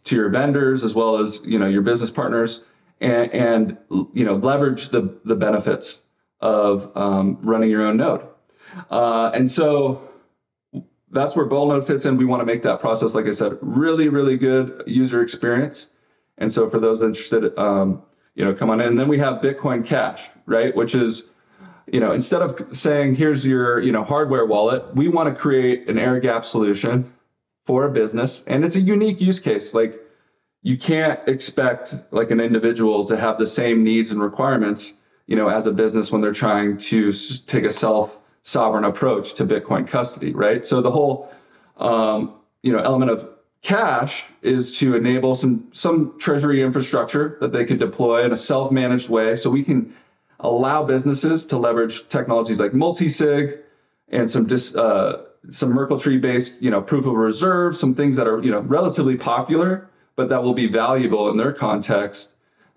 to 0.05 0.17
your 0.17 0.29
vendors 0.29 0.83
as 0.83 0.95
well 0.95 1.17
as 1.17 1.41
you 1.45 1.59
know 1.59 1.67
your 1.67 1.83
business 1.83 2.11
partners, 2.11 2.65
and, 3.01 3.33
and 3.33 3.79
you 4.13 4.25
know 4.25 4.37
leverage 4.37 4.89
the 4.89 5.19
the 5.25 5.37
benefits 5.37 6.03
of 6.41 6.95
um, 6.97 7.39
running 7.43 7.71
your 7.71 7.83
own 7.83 7.97
node. 7.97 8.27
Uh, 8.91 9.31
and 9.35 9.51
so 9.51 10.11
that's 11.11 11.37
where 11.37 11.47
Boltnode 11.47 11.87
fits 11.87 12.05
in. 12.05 12.17
We 12.17 12.25
want 12.25 12.41
to 12.41 12.45
make 12.45 12.63
that 12.65 12.81
process, 12.81 13.15
like 13.15 13.27
I 13.27 13.31
said, 13.31 13.57
really, 13.61 14.09
really 14.09 14.37
good 14.37 14.83
user 14.87 15.23
experience. 15.23 15.89
And 16.39 16.53
so 16.53 16.69
for 16.69 16.81
those 16.81 17.03
interested, 17.03 17.57
um, 17.57 18.03
you 18.35 18.45
know, 18.45 18.53
come 18.53 18.69
on 18.69 18.81
in. 18.81 18.89
And 18.89 18.99
then 18.99 19.09
we 19.09 19.19
have 19.19 19.41
Bitcoin 19.41 19.87
Cache, 19.87 20.29
right, 20.47 20.75
which 20.75 20.95
is 20.95 21.31
you 21.87 22.01
know, 22.01 22.13
instead 22.13 22.43
of 22.43 22.77
saying, 22.77 23.15
here's 23.15 23.47
your, 23.47 23.81
you 23.81 23.93
know, 23.93 24.05
hardware 24.05 24.47
wallet, 24.47 24.95
we 24.95 25.09
want 25.09 25.35
to 25.35 25.41
create 25.41 25.89
an 25.89 25.99
air 25.99 26.19
gap 26.19 26.45
solution 26.45 27.13
for 27.67 27.85
a 27.85 27.91
business. 27.91 28.45
And 28.47 28.65
it's 28.65 28.77
a 28.77 28.81
unique 28.81 29.21
use 29.21 29.41
case. 29.41 29.75
Like 29.75 30.01
you 30.63 30.79
can't 30.79 31.21
expect 31.29 31.95
like 32.11 32.31
an 32.31 32.41
individual 32.41 33.05
to 33.07 33.17
have 33.17 33.39
the 33.39 33.47
same 33.47 33.85
needs 33.85 34.11
and 34.11 34.21
requirements, 34.21 34.95
you 35.27 35.37
know, 35.37 35.49
as 35.49 35.67
a 35.67 35.73
business 35.73 36.11
when 36.11 36.21
they're 36.21 36.33
trying 36.33 36.77
to 36.79 37.13
take 37.47 37.65
a 37.65 37.71
self 37.71 38.19
sovereign 38.43 38.85
approach 38.85 39.35
to 39.35 39.47
Bitcoin 39.47 39.87
custody, 39.87 40.33
right? 40.35 40.67
So 40.67 40.81
the 40.81 40.91
whole, 40.91 41.31
um, 41.79 42.35
you 42.63 42.73
know, 42.73 42.79
element 42.79 43.11
of 43.11 43.29
cache 43.63 44.27
is 44.43 44.77
to 44.79 44.95
enable 44.95 45.35
some 45.35 45.67
some 45.73 46.15
treasury 46.19 46.63
infrastructure 46.63 47.39
that 47.41 47.53
they 47.53 47.65
could 47.65 47.79
deploy 47.79 48.25
in 48.25 48.33
a 48.33 48.37
self-managed 48.37 49.09
way 49.09 49.35
so 49.35 49.49
we 49.49 49.63
can 49.63 49.93
allow 50.41 50.85
businesses 50.85 51.47
to 51.47 51.59
leverage 51.59 52.09
technologies 52.09 52.61
like 52.61 52.75
multi-sig 52.75 53.59
and 54.09 54.31
some 54.31 54.47
dis, 54.47 54.75
uh, 54.75 55.25
some 55.51 55.71
Merkle 55.71 55.99
tree 55.99 56.19
based, 56.19 56.61
you 56.63 56.71
know, 56.71 56.81
proof 56.81 57.07
of 57.07 57.15
reserve, 57.15 57.77
some 57.77 57.95
things 57.95 58.17
that 58.17 58.27
are, 58.27 58.43
you 58.43 58.51
know, 58.51 58.61
relatively 58.61 59.17
popular, 59.17 59.89
but 60.17 60.29
that 60.29 60.43
will 60.43 60.55
be 60.55 60.67
valuable 60.67 61.31
in 61.31 61.37
their 61.37 61.53
context, 61.53 62.31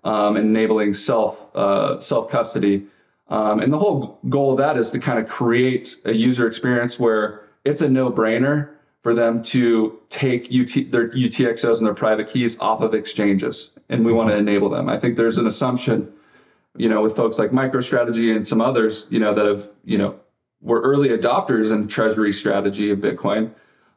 um, 0.04 0.36
enabling 0.36 0.94
self 0.94 1.54
uh, 1.56 2.00
self 2.00 2.30
custody. 2.30 2.86
Um, 3.28 3.60
and 3.60 3.72
the 3.72 3.78
whole 3.78 4.18
goal 4.28 4.52
of 4.52 4.58
that 4.58 4.76
is 4.76 4.90
to 4.92 4.98
kind 4.98 5.18
of 5.18 5.28
create 5.28 5.96
a 6.06 6.14
user 6.14 6.46
experience 6.46 6.98
where 6.98 7.42
it's 7.64 7.82
a 7.82 7.88
no 7.88 8.10
brainer 8.10 8.70
for 9.02 9.14
them 9.14 9.42
to 9.42 9.98
take 10.08 10.46
UT, 10.46 10.90
their 10.90 11.08
UTXOs 11.10 11.78
and 11.78 11.86
their 11.86 11.94
private 11.94 12.28
keys 12.28 12.58
off 12.58 12.80
of 12.80 12.94
exchanges. 12.94 13.70
And 13.90 14.04
we 14.04 14.12
want 14.12 14.30
to 14.30 14.36
enable 14.36 14.68
them. 14.68 14.88
I 14.88 14.98
think 14.98 15.16
there's 15.16 15.38
an 15.38 15.46
assumption 15.46 16.12
you 16.78 16.88
know, 16.88 17.02
with 17.02 17.16
folks 17.16 17.38
like 17.38 17.50
MicroStrategy 17.50 18.34
and 18.34 18.46
some 18.46 18.60
others, 18.60 19.06
you 19.10 19.18
know, 19.18 19.34
that 19.34 19.46
have, 19.46 19.68
you 19.84 19.98
know, 19.98 20.18
were 20.60 20.80
early 20.80 21.10
adopters 21.10 21.72
in 21.72 21.88
treasury 21.88 22.32
strategy 22.32 22.90
of 22.90 22.98
Bitcoin. 23.00 23.50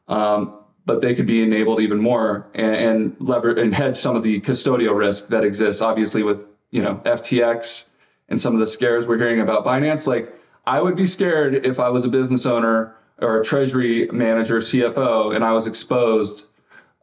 Um, 0.08 0.58
but 0.84 1.00
they 1.00 1.14
could 1.14 1.26
be 1.26 1.42
enabled 1.42 1.80
even 1.80 2.00
more 2.00 2.48
and, 2.54 2.74
and 2.74 3.16
lever 3.20 3.50
and 3.50 3.74
hedge 3.74 3.96
some 3.96 4.16
of 4.16 4.22
the 4.22 4.40
custodial 4.40 4.96
risk 4.96 5.28
that 5.28 5.44
exists, 5.44 5.80
obviously 5.80 6.24
with, 6.24 6.44
you 6.70 6.82
know, 6.82 6.96
FTX 7.04 7.84
and 8.28 8.40
some 8.40 8.54
of 8.54 8.60
the 8.60 8.66
scares 8.66 9.06
we're 9.06 9.18
hearing 9.18 9.40
about 9.40 9.64
Binance. 9.64 10.06
Like 10.06 10.34
I 10.66 10.80
would 10.80 10.96
be 10.96 11.06
scared 11.06 11.66
if 11.66 11.78
I 11.78 11.88
was 11.88 12.04
a 12.04 12.08
business 12.08 12.46
owner 12.46 12.96
or 13.20 13.40
a 13.40 13.44
treasury 13.44 14.08
manager, 14.12 14.58
CFO, 14.58 15.34
and 15.34 15.44
I 15.44 15.52
was 15.52 15.68
exposed, 15.68 16.46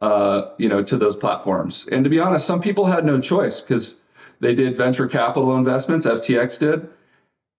uh, 0.02 0.50
you 0.58 0.68
know, 0.68 0.82
to 0.82 0.98
those 0.98 1.16
platforms. 1.16 1.86
And 1.90 2.04
to 2.04 2.10
be 2.10 2.20
honest, 2.20 2.46
some 2.46 2.60
people 2.60 2.84
had 2.84 3.06
no 3.06 3.18
choice 3.18 3.62
because 3.62 3.99
they 4.40 4.54
did 4.54 4.76
venture 4.76 5.06
capital 5.06 5.56
investments, 5.56 6.06
FTX 6.06 6.58
did, 6.58 6.88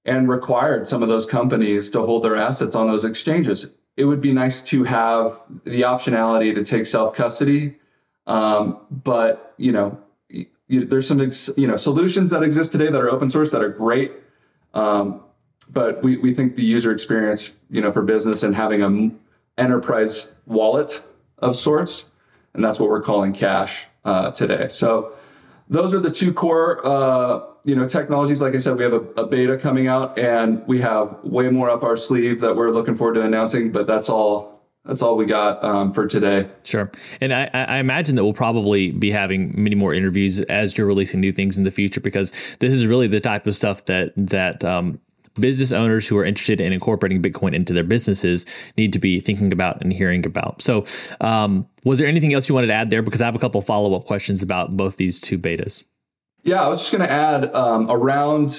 and 0.05 0.27
required 0.27 0.87
some 0.87 1.03
of 1.03 1.09
those 1.09 1.25
companies 1.25 1.89
to 1.91 2.01
hold 2.01 2.23
their 2.23 2.35
assets 2.35 2.75
on 2.75 2.87
those 2.87 3.05
exchanges. 3.05 3.67
It 3.97 4.05
would 4.05 4.21
be 4.21 4.33
nice 4.33 4.61
to 4.63 4.83
have 4.83 5.39
the 5.63 5.81
optionality 5.81 6.55
to 6.55 6.63
take 6.63 6.87
self 6.87 7.15
custody, 7.15 7.77
um, 8.25 8.79
but 8.89 9.53
you 9.57 9.71
know, 9.71 9.99
you, 10.29 10.85
there's 10.85 11.07
some 11.07 11.19
you 11.57 11.67
know 11.67 11.75
solutions 11.75 12.31
that 12.31 12.41
exist 12.41 12.71
today 12.71 12.89
that 12.89 12.99
are 12.99 13.09
open 13.09 13.29
source 13.29 13.51
that 13.51 13.61
are 13.61 13.69
great. 13.69 14.11
Um, 14.73 15.21
but 15.71 16.01
we, 16.03 16.17
we 16.17 16.33
think 16.33 16.55
the 16.55 16.63
user 16.63 16.91
experience, 16.91 17.51
you 17.69 17.81
know, 17.81 17.91
for 17.91 18.01
business 18.01 18.43
and 18.43 18.55
having 18.55 18.81
a 18.81 19.61
enterprise 19.61 20.27
wallet 20.45 21.01
of 21.37 21.55
sorts, 21.55 22.05
and 22.53 22.63
that's 22.63 22.79
what 22.79 22.89
we're 22.89 23.01
calling 23.01 23.33
cache 23.33 23.85
uh, 24.03 24.31
today. 24.31 24.67
So 24.69 25.13
those 25.71 25.93
are 25.93 25.99
the 25.99 26.11
two 26.11 26.31
core 26.31 26.85
uh, 26.85 27.41
you 27.63 27.75
know 27.75 27.87
technologies 27.87 28.41
like 28.41 28.53
i 28.53 28.57
said 28.57 28.77
we 28.77 28.83
have 28.83 28.93
a, 28.93 29.01
a, 29.21 29.25
beta 29.25 29.57
coming 29.57 29.87
out 29.87 30.17
and 30.19 30.65
we 30.67 30.79
have 30.79 31.17
way 31.23 31.49
more 31.49 31.69
up 31.69 31.83
our 31.83 31.97
sleeve 31.97 32.39
that 32.39 32.55
we're 32.55 32.69
looking 32.69 32.93
forward 32.93 33.13
to 33.13 33.21
announcing 33.21 33.71
but 33.71 33.87
that's 33.87 34.09
all 34.09 34.51
that's 34.85 35.03
all 35.03 35.15
we 35.15 35.25
got 35.25 35.63
um, 35.63 35.93
for 35.93 36.07
today. 36.07 36.49
Sure, 36.63 36.89
and 37.21 37.31
I, 37.31 37.49
I, 37.53 37.77
imagine 37.77 38.15
that 38.15 38.23
we'll 38.23 38.33
probably 38.33 38.89
be 38.89 39.11
having 39.11 39.53
many 39.55 39.75
more 39.75 39.93
interviews 39.93 40.41
as 40.41 40.75
you're 40.75 40.87
releasing 40.87 41.19
new 41.19 41.31
things 41.31 41.55
in 41.55 41.65
the 41.65 41.71
future 41.71 42.01
because 42.01 42.31
this 42.59 42.73
is 42.73 42.87
really 42.87 43.05
the 43.05 43.19
type 43.19 43.45
of 43.45 43.55
stuff 43.55 43.85
that 43.85 44.11
that 44.17 44.65
um, 44.65 44.99
business 45.39 45.71
owners 45.71 46.07
who 46.07 46.17
are 46.17 46.25
interested 46.25 46.59
in 46.59 46.73
incorporating 46.73 47.21
Bitcoin 47.21 47.53
into 47.53 47.73
their 47.73 47.83
businesses 47.83 48.45
need 48.77 48.93
to 48.93 48.99
be 48.99 49.19
thinking 49.19 49.51
about 49.51 49.81
and 49.81 49.93
hearing 49.93 50.25
about. 50.25 50.61
So, 50.61 50.85
um, 51.21 51.67
was 51.83 51.99
there 51.99 52.07
anything 52.07 52.33
else 52.33 52.47
you 52.47 52.55
wanted 52.55 52.67
to 52.67 52.73
add 52.73 52.89
there? 52.89 53.01
Because 53.01 53.21
I 53.21 53.25
have 53.25 53.35
a 53.35 53.39
couple 53.39 53.61
follow 53.61 53.95
up 53.95 54.05
questions 54.05 54.43
about 54.43 54.75
both 54.77 54.97
these 54.97 55.19
two 55.19 55.39
betas. 55.39 55.83
Yeah, 56.43 56.63
I 56.63 56.67
was 56.67 56.79
just 56.79 56.91
going 56.91 57.03
to 57.03 57.11
add 57.11 57.53
um, 57.53 57.85
around 57.91 58.51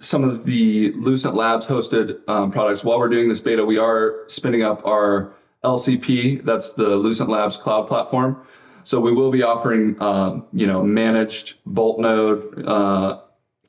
some 0.00 0.24
of 0.24 0.44
the 0.44 0.92
Lucent 0.92 1.34
Labs 1.34 1.66
hosted 1.66 2.18
um, 2.28 2.50
products. 2.50 2.84
While 2.84 2.98
we're 2.98 3.08
doing 3.08 3.28
this 3.28 3.40
beta, 3.40 3.64
we 3.64 3.78
are 3.78 4.24
spinning 4.28 4.62
up 4.62 4.86
our 4.86 5.32
LCP. 5.64 6.44
That's 6.44 6.74
the 6.74 6.88
Lucent 6.88 7.30
Labs 7.30 7.56
cloud 7.56 7.88
platform. 7.88 8.42
So 8.84 9.00
we 9.00 9.12
will 9.12 9.30
be 9.30 9.42
offering, 9.42 10.00
um, 10.02 10.46
you 10.52 10.66
know, 10.66 10.82
managed 10.82 11.54
Bolt 11.64 12.00
node 12.00 12.62
uh, 12.66 13.20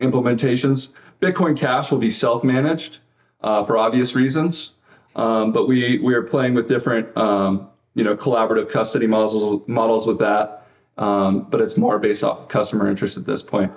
implementations. 0.02 0.90
Bitcoin 1.22 1.56
Cache 1.56 1.92
will 1.92 2.00
be 2.00 2.10
self-managed 2.10 2.98
uh, 3.42 3.64
for 3.64 3.78
obvious 3.78 4.16
reasons, 4.16 4.72
um, 5.16 5.52
but 5.52 5.68
we 5.68 6.00
we 6.00 6.16
are 6.16 6.24
playing 6.24 6.56
with 6.56 6.68
different, 6.68 7.16
um, 7.16 7.70
you 7.94 8.04
know, 8.04 8.16
collaborative 8.16 8.70
custody 8.70 9.06
models 9.06 9.62
models 9.68 10.08
with 10.08 10.18
that. 10.20 10.66
Um, 10.98 11.48
but 11.50 11.62
it's 11.62 11.78
more 11.78 12.00
based 12.00 12.24
off 12.24 12.40
of 12.40 12.48
customer 12.48 12.90
interest 12.90 13.18
at 13.18 13.26
this 13.26 13.42
point. 13.42 13.72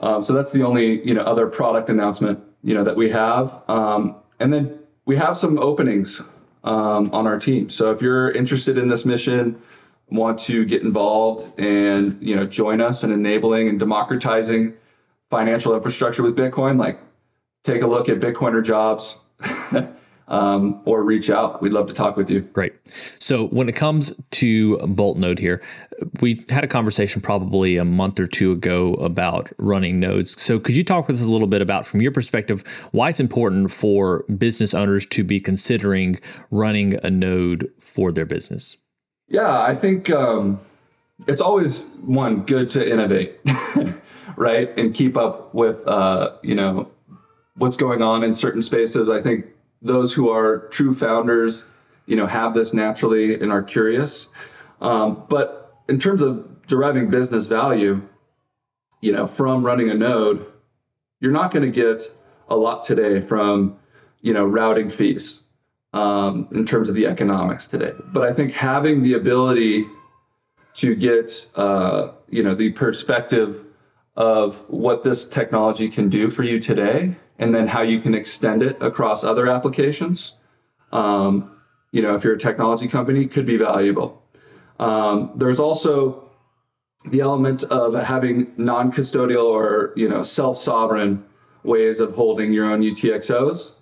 Um, 0.00 0.22
so 0.22 0.32
that's 0.32 0.52
the 0.52 0.62
only 0.62 1.06
you 1.06 1.12
know 1.12 1.22
other 1.22 1.48
product 1.48 1.90
announcement 1.90 2.38
you 2.62 2.74
know 2.74 2.84
that 2.84 2.96
we 2.96 3.10
have, 3.10 3.62
um, 3.68 4.16
and 4.38 4.52
then 4.52 4.78
we 5.06 5.16
have 5.16 5.36
some 5.36 5.58
openings 5.58 6.22
um, 6.62 7.10
on 7.12 7.26
our 7.26 7.38
team. 7.38 7.68
So 7.68 7.90
if 7.90 8.00
you're 8.00 8.30
interested 8.30 8.78
in 8.78 8.86
this 8.86 9.04
mission, 9.04 9.60
want 10.10 10.38
to 10.40 10.64
get 10.64 10.82
involved 10.82 11.58
and 11.58 12.16
you 12.22 12.36
know 12.36 12.46
join 12.46 12.80
us 12.80 13.02
in 13.02 13.10
enabling 13.10 13.68
and 13.68 13.78
democratizing 13.78 14.74
financial 15.30 15.74
infrastructure 15.74 16.22
with 16.22 16.36
Bitcoin, 16.36 16.78
like 16.78 17.00
take 17.64 17.82
a 17.82 17.86
look 17.86 18.08
at 18.08 18.20
Bitcoiner 18.20 18.64
jobs. 18.64 19.16
um, 20.28 20.80
or 20.84 21.02
reach 21.02 21.30
out. 21.30 21.62
We'd 21.62 21.72
love 21.72 21.86
to 21.88 21.94
talk 21.94 22.16
with 22.16 22.30
you. 22.30 22.40
Great. 22.40 22.72
So 23.18 23.46
when 23.48 23.68
it 23.68 23.76
comes 23.76 24.14
to 24.32 24.78
Bolt 24.78 25.18
Node 25.18 25.38
here, 25.38 25.62
we 26.20 26.44
had 26.48 26.64
a 26.64 26.66
conversation 26.66 27.20
probably 27.20 27.76
a 27.76 27.84
month 27.84 28.18
or 28.18 28.26
two 28.26 28.52
ago 28.52 28.94
about 28.94 29.50
running 29.58 30.00
nodes. 30.00 30.40
So 30.40 30.58
could 30.58 30.76
you 30.76 30.82
talk 30.82 31.06
with 31.06 31.16
us 31.16 31.26
a 31.26 31.30
little 31.30 31.46
bit 31.46 31.62
about, 31.62 31.86
from 31.86 32.02
your 32.02 32.12
perspective, 32.12 32.64
why 32.92 33.08
it's 33.08 33.20
important 33.20 33.70
for 33.70 34.24
business 34.36 34.74
owners 34.74 35.06
to 35.06 35.24
be 35.24 35.40
considering 35.40 36.18
running 36.50 36.98
a 37.04 37.10
node 37.10 37.70
for 37.80 38.10
their 38.10 38.26
business? 38.26 38.78
Yeah, 39.28 39.60
I 39.60 39.74
think 39.74 40.10
um, 40.10 40.60
it's 41.26 41.40
always 41.40 41.88
one 42.02 42.42
good 42.42 42.70
to 42.70 42.88
innovate, 42.88 43.38
right, 44.36 44.76
and 44.78 44.94
keep 44.94 45.16
up 45.16 45.54
with 45.54 45.86
uh, 45.86 46.32
you 46.42 46.54
know 46.54 46.90
what's 47.56 47.76
going 47.76 48.02
on 48.02 48.22
in 48.22 48.34
certain 48.34 48.62
spaces. 48.62 49.08
I 49.08 49.20
think 49.20 49.46
those 49.82 50.12
who 50.12 50.30
are 50.30 50.68
true 50.68 50.92
founders, 50.92 51.64
you 52.06 52.16
know, 52.16 52.26
have 52.26 52.54
this 52.54 52.72
naturally 52.72 53.40
and 53.40 53.52
are 53.52 53.62
curious. 53.62 54.28
Um, 54.80 55.24
but 55.28 55.80
in 55.88 55.98
terms 55.98 56.22
of 56.22 56.66
deriving 56.66 57.10
business 57.10 57.46
value, 57.46 58.02
you 59.00 59.12
know, 59.12 59.26
from 59.26 59.64
running 59.64 59.90
a 59.90 59.94
node, 59.94 60.46
you're 61.20 61.32
not 61.32 61.50
going 61.50 61.64
to 61.64 61.70
get 61.70 62.10
a 62.48 62.56
lot 62.56 62.82
today 62.82 63.20
from, 63.20 63.76
you 64.20 64.32
know, 64.32 64.44
routing 64.44 64.88
fees 64.88 65.42
um, 65.92 66.48
in 66.52 66.64
terms 66.64 66.88
of 66.88 66.94
the 66.94 67.06
economics 67.06 67.66
today. 67.66 67.92
But 68.06 68.22
I 68.22 68.32
think 68.32 68.52
having 68.52 69.02
the 69.02 69.14
ability 69.14 69.86
to 70.74 70.94
get, 70.94 71.46
uh, 71.54 72.12
you 72.28 72.42
know, 72.42 72.54
the 72.54 72.70
perspective 72.72 73.65
of 74.16 74.58
what 74.68 75.04
this 75.04 75.26
technology 75.26 75.88
can 75.88 76.08
do 76.08 76.28
for 76.28 76.42
you 76.42 76.58
today 76.58 77.14
and 77.38 77.54
then 77.54 77.66
how 77.66 77.82
you 77.82 78.00
can 78.00 78.14
extend 78.14 78.62
it 78.62 78.80
across 78.82 79.24
other 79.24 79.48
applications. 79.48 80.34
Um, 80.92 81.50
you 81.92 82.02
know, 82.02 82.14
if 82.14 82.24
you're 82.24 82.34
a 82.34 82.38
technology 82.38 82.88
company, 82.88 83.26
could 83.26 83.46
be 83.46 83.56
valuable. 83.56 84.22
Um, 84.78 85.32
there's 85.34 85.58
also 85.58 86.30
the 87.10 87.20
element 87.20 87.62
of 87.64 87.94
having 87.94 88.52
non-custodial 88.56 89.44
or 89.44 89.92
you 89.96 90.08
know 90.08 90.22
self-sovereign 90.22 91.24
ways 91.62 92.00
of 92.00 92.14
holding 92.14 92.52
your 92.52 92.66
own 92.66 92.80
UTXOs, 92.80 93.72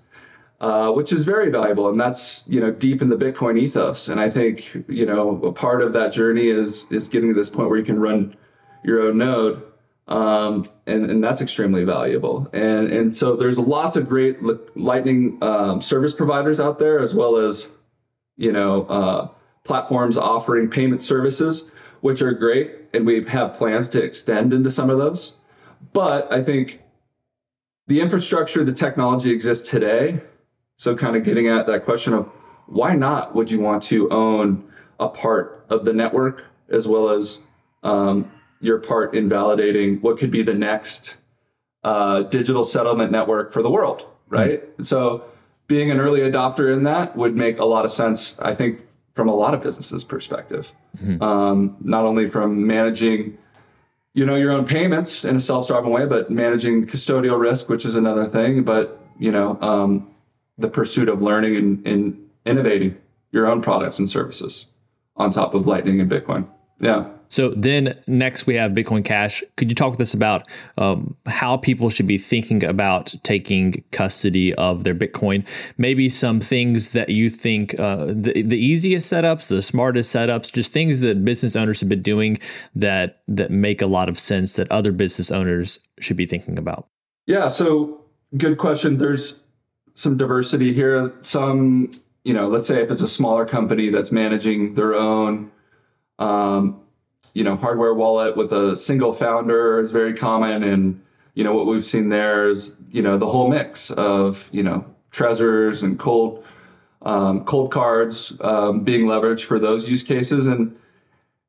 uh, 0.61 0.91
which 0.91 1.13
is 1.13 1.25
very 1.25 1.51
valuable, 1.51 1.89
and 1.89 1.99
that's 1.99 2.45
you 2.49 2.61
know 2.61 2.71
deep 2.71 3.03
in 3.03 3.09
the 3.09 3.17
Bitcoin 3.17 3.59
ethos. 3.59 4.09
And 4.09 4.21
I 4.21 4.29
think 4.29 4.85
you 4.89 5.07
know 5.07 5.41
a 5.43 5.53
part 5.53 5.81
of 5.81 5.93
that 5.93 6.13
journey 6.13 6.49
is 6.49 6.87
is 6.91 7.09
getting 7.09 7.29
to 7.31 7.35
this 7.35 7.51
point 7.51 7.69
where 7.69 7.79
you 7.79 7.85
can 7.85 8.01
run 8.01 8.37
your 8.85 9.01
own 9.01 9.19
node 9.19 9.63
um, 10.09 10.65
and 10.87 11.11
and 11.11 11.25
that's 11.25 11.41
extremely 11.41 11.85
valuable. 11.85 12.49
And 12.53 12.89
and 12.89 13.15
so 13.15 13.37
there's 13.37 13.59
lots 13.59 13.97
of 13.97 14.09
great 14.09 14.39
Lightning 14.77 15.39
um, 15.43 15.81
service 15.81 16.15
providers 16.15 16.61
out 16.61 16.79
there, 16.79 17.01
as 17.01 17.15
well 17.15 17.37
as 17.37 17.69
you 18.37 18.53
know 18.53 18.85
uh, 18.87 19.29
platforms 19.65 20.17
offering 20.17 20.69
payment 20.69 21.03
services, 21.03 21.71
which 22.01 22.21
are 22.21 22.33
great, 22.33 22.73
and 22.93 23.07
we 23.07 23.25
have 23.25 23.57
plans 23.57 23.89
to 23.91 24.03
extend 24.03 24.53
into 24.53 24.71
some 24.71 24.91
of 24.91 24.99
those. 24.99 25.35
But 25.93 26.31
I 26.33 26.43
think 26.43 26.81
the 27.87 28.01
infrastructure, 28.01 28.65
the 28.65 28.73
technology 28.73 29.31
exists 29.31 29.69
today. 29.69 30.21
So 30.77 30.97
kind 30.97 31.17
of 31.17 31.23
getting 31.23 31.49
at 31.49 31.67
that 31.69 31.85
question 31.85 32.13
of 32.15 32.29
why 32.67 32.95
not 32.95 33.35
would 33.35 33.51
you 33.51 33.61
want 33.61 33.83
to 33.85 34.11
own 34.11 34.65
a 34.99 35.09
part 35.09 35.65
of 35.69 35.85
the 35.85 35.93
network 35.93 36.45
as 36.69 36.89
well 36.89 37.11
as 37.11 37.43
um, 37.83 38.31
your 38.65 38.79
part 38.79 39.15
in 39.15 39.29
validating 39.29 40.01
what 40.01 40.19
could 40.19 40.31
be 40.31 40.43
the 40.43 40.55
next 40.55 41.19
uh, 41.85 42.23
digital 42.23 42.65
settlement 42.65 43.13
network 43.13 43.53
for 43.53 43.63
the 43.63 43.71
world, 43.71 44.07
right? 44.29 44.63
Mm-hmm. 44.63 44.83
So 44.85 45.25
being 45.67 45.91
an 45.91 46.01
early 46.01 46.21
adopter 46.21 46.73
in 46.73 46.85
that 46.85 47.15
would 47.15 47.37
make 47.37 47.59
a 47.59 47.65
lot 47.65 47.85
of 47.85 47.93
sense, 47.93 48.39
I 48.41 48.55
think, 48.55 48.81
from 49.15 49.29
a 49.29 49.35
lot 49.35 49.53
of 49.53 49.63
businesses' 49.63 50.03
perspective. 50.03 50.73
Mm-hmm. 50.97 51.23
Um, 51.23 51.77
not 51.81 52.05
only 52.05 52.31
from 52.31 52.67
managing, 52.67 53.37
you 54.15 54.25
know, 54.25 54.35
your 54.35 54.53
own 54.53 54.65
payments 54.65 55.27
in 55.27 55.37
a 55.37 55.41
self-driving 55.41 55.91
way, 55.91 56.07
but 56.07 56.31
managing 56.31 56.87
custodial 56.87 57.39
risk, 57.39 57.69
which 57.69 57.85
is 57.85 57.97
another 57.97 58.25
thing. 58.25 58.65
But 58.65 58.99
you 59.19 59.31
know, 59.31 59.59
um, 59.61 60.11
the 60.57 60.69
pursuit 60.69 61.11
of 61.11 61.21
learning 61.21 61.57
and, 61.57 61.87
and 61.87 62.31
innovating 62.47 62.97
your 63.31 63.47
own 63.47 63.61
products 63.61 63.99
and 63.99 64.09
services 64.09 64.67
on 65.17 65.31
top 65.31 65.55
of 65.55 65.67
Lightning 65.67 66.01
and 66.01 66.11
Bitcoin. 66.11 66.49
Yeah. 66.85 67.09
So 67.29 67.51
then 67.51 67.99
next 68.07 68.47
we 68.47 68.55
have 68.55 68.73
Bitcoin 68.73 69.05
Cache. 69.05 69.43
Could 69.57 69.69
you 69.69 69.75
talk 69.75 69.93
with 69.93 70.01
us 70.01 70.15
about 70.15 70.47
um, 70.79 71.17
how 71.27 71.57
people 71.57 71.89
should 71.91 72.07
be 72.07 72.19
thinking 72.19 72.63
about 72.63 73.15
taking 73.25 73.83
custody 73.91 74.55
of 74.55 74.85
their 74.85 74.95
Bitcoin? 74.95 75.45
Maybe 75.77 76.09
some 76.09 76.39
things 76.39 76.91
that 76.91 77.09
you 77.09 77.31
think 77.31 77.79
uh, 77.81 78.07
the, 78.07 78.43
the 78.43 78.59
easiest 78.59 79.13
setups, 79.13 79.49
the 79.49 79.63
smartest 79.63 80.15
setups, 80.15 80.53
just 80.53 80.73
things 80.73 81.01
that 81.01 81.25
business 81.25 81.57
owners 81.57 81.81
have 81.81 81.89
been 81.89 82.03
doing 82.03 82.39
that 82.77 83.23
that 83.27 83.51
make 83.51 83.83
a 83.83 83.87
lot 83.87 84.09
of 84.09 84.19
sense 84.19 84.55
that 84.55 84.71
other 84.71 84.93
business 84.93 85.31
owners 85.33 85.81
should 85.99 86.17
be 86.17 86.27
thinking 86.27 86.59
about. 86.59 86.87
Yeah. 87.27 87.49
So 87.49 88.01
good 88.37 88.59
question. 88.59 88.99
There's 88.99 89.43
some 89.95 90.17
diversity 90.17 90.73
here. 90.73 91.13
Some, 91.23 91.91
you 92.25 92.35
know, 92.35 92.49
let's 92.49 92.69
say 92.69 92.83
if 92.83 92.91
it's 92.91 93.03
a 93.03 93.09
smaller 93.09 93.47
company 93.47 93.89
that's 93.89 94.13
managing 94.13 94.75
their 94.75 94.95
own 94.95 95.51
um, 96.19 96.81
you 97.33 97.43
know, 97.43 97.57
hardware 97.57 97.95
wallet 97.95 98.37
with 98.37 98.53
a 98.53 98.77
single 98.77 99.13
founder 99.13 99.81
is 99.81 99.91
very 99.91 100.15
common. 100.15 100.63
And, 100.63 101.03
you 101.35 101.45
know, 101.45 101.55
what 101.55 101.67
we've 101.67 101.85
seen 101.85 102.09
there 102.09 102.49
is, 102.49 102.77
you 102.91 103.03
know, 103.03 103.19
the 103.19 103.27
whole 103.27 103.49
mix 103.49 103.91
of, 103.91 104.49
you 104.53 104.63
know, 104.63 104.85
Trezors 105.11 105.83
and 105.83 105.99
cold, 105.99 106.45
um, 107.03 107.45
Coldcards 107.45 108.43
um, 108.45 108.85
being 108.85 109.07
leveraged 109.07 109.45
for 109.45 109.59
those 109.59 109.87
use 109.87 110.03
cases. 110.03 110.47
And, 110.47 110.77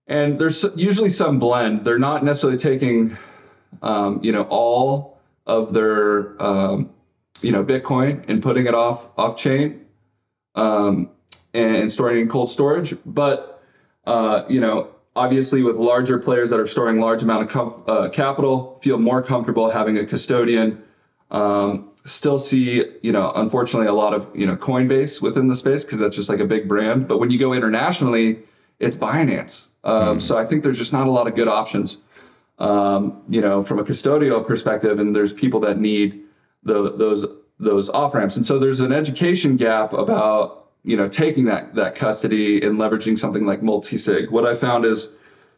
and 0.08 0.40
there's 0.40 0.66
usually 0.76 1.10
some 1.10 1.40
blend. 1.40 1.86
They're 1.86 2.00
not 2.00 2.24
necessarily 2.24 2.58
taking, 2.58 3.18
um, 3.82 4.20
you 4.24 4.32
know, 4.32 4.44
all 4.50 5.20
of 5.46 5.74
their, 5.74 6.42
um, 6.42 6.90
you 7.42 7.52
know, 7.52 7.64
Bitcoin 7.64 8.28
and 8.28 8.42
putting 8.42 8.66
it 8.66 8.74
off 8.74 9.08
off 9.18 9.38
chain 9.38 9.86
um, 10.56 11.10
and 11.54 11.92
storing 11.92 12.22
in 12.22 12.30
cold 12.30 12.50
storage, 12.50 12.96
but 13.06 13.55
uh, 14.06 14.44
you 14.48 14.60
know, 14.60 14.90
obviously 15.16 15.64
with 15.64 15.78
larger 15.78 16.18
players 16.18 16.50
that 16.50 16.60
are 16.60 16.68
storing 16.68 17.00
large 17.00 17.24
amount 17.24 17.44
of 17.44 17.50
com- 17.50 17.84
uh, 17.88 18.10
capital 18.10 18.80
feel 18.82 18.98
more 18.98 19.22
comfortable 19.22 19.70
having 19.70 19.98
a 19.98 20.06
custodian. 20.06 20.84
Um, 21.32 21.92
still 22.06 22.38
see 22.38 22.84
you 23.02 23.12
know 23.12 23.32
unfortunately 23.36 23.88
a 23.88 23.94
lot 23.94 24.14
of 24.14 24.30
you 24.36 24.46
know 24.46 24.56
coinbase 24.56 25.22
within 25.22 25.48
the 25.48 25.56
space 25.56 25.84
because 25.84 25.98
that's 25.98 26.16
just 26.16 26.30
like 26.30 26.40
a 26.40 26.46
big 26.46 26.68
brand. 26.68 27.08
But 27.08 27.20
when 27.20 27.32
you 27.32 27.40
go 27.40 27.54
internationally 27.54 28.40
it's 28.80 28.96
binance. 28.96 29.66
Um, 29.84 30.18
mm. 30.18 30.22
so 30.22 30.38
i 30.38 30.46
think 30.46 30.64
there's 30.64 30.78
just 30.78 30.92
not 30.92 31.08
a 31.08 31.12
lot 31.12 31.28
of 31.28 31.36
good 31.36 31.48
options. 31.48 31.98
Um, 32.60 33.22
you 33.28 33.42
know 33.42 33.64
from 33.64 33.80
a 33.80 33.84
custodial 33.84 34.46
perspective 34.46 35.00
and 35.00 35.16
there's 35.16 35.34
people 35.34 35.60
that 35.62 35.80
need 35.80 36.22
the, 36.64 36.92
those 36.92 37.26
those 37.60 37.90
off 37.90 38.14
ramps. 38.14 38.36
And 38.36 38.46
so 38.46 38.60
there's 38.60 38.82
an 38.82 38.92
education 38.92 39.56
gap 39.56 39.94
about 39.94 40.65
you 40.86 40.96
know, 40.96 41.10
taking 41.10 41.46
that 41.46 41.74
that 41.74 41.96
custody 41.96 42.62
and 42.62 42.78
leveraging 42.78 43.18
something 43.18 43.46
like 43.46 43.64
multi-sig. 43.64 44.30
What 44.30 44.46
I 44.46 44.54
found 44.54 44.86
is 44.86 45.10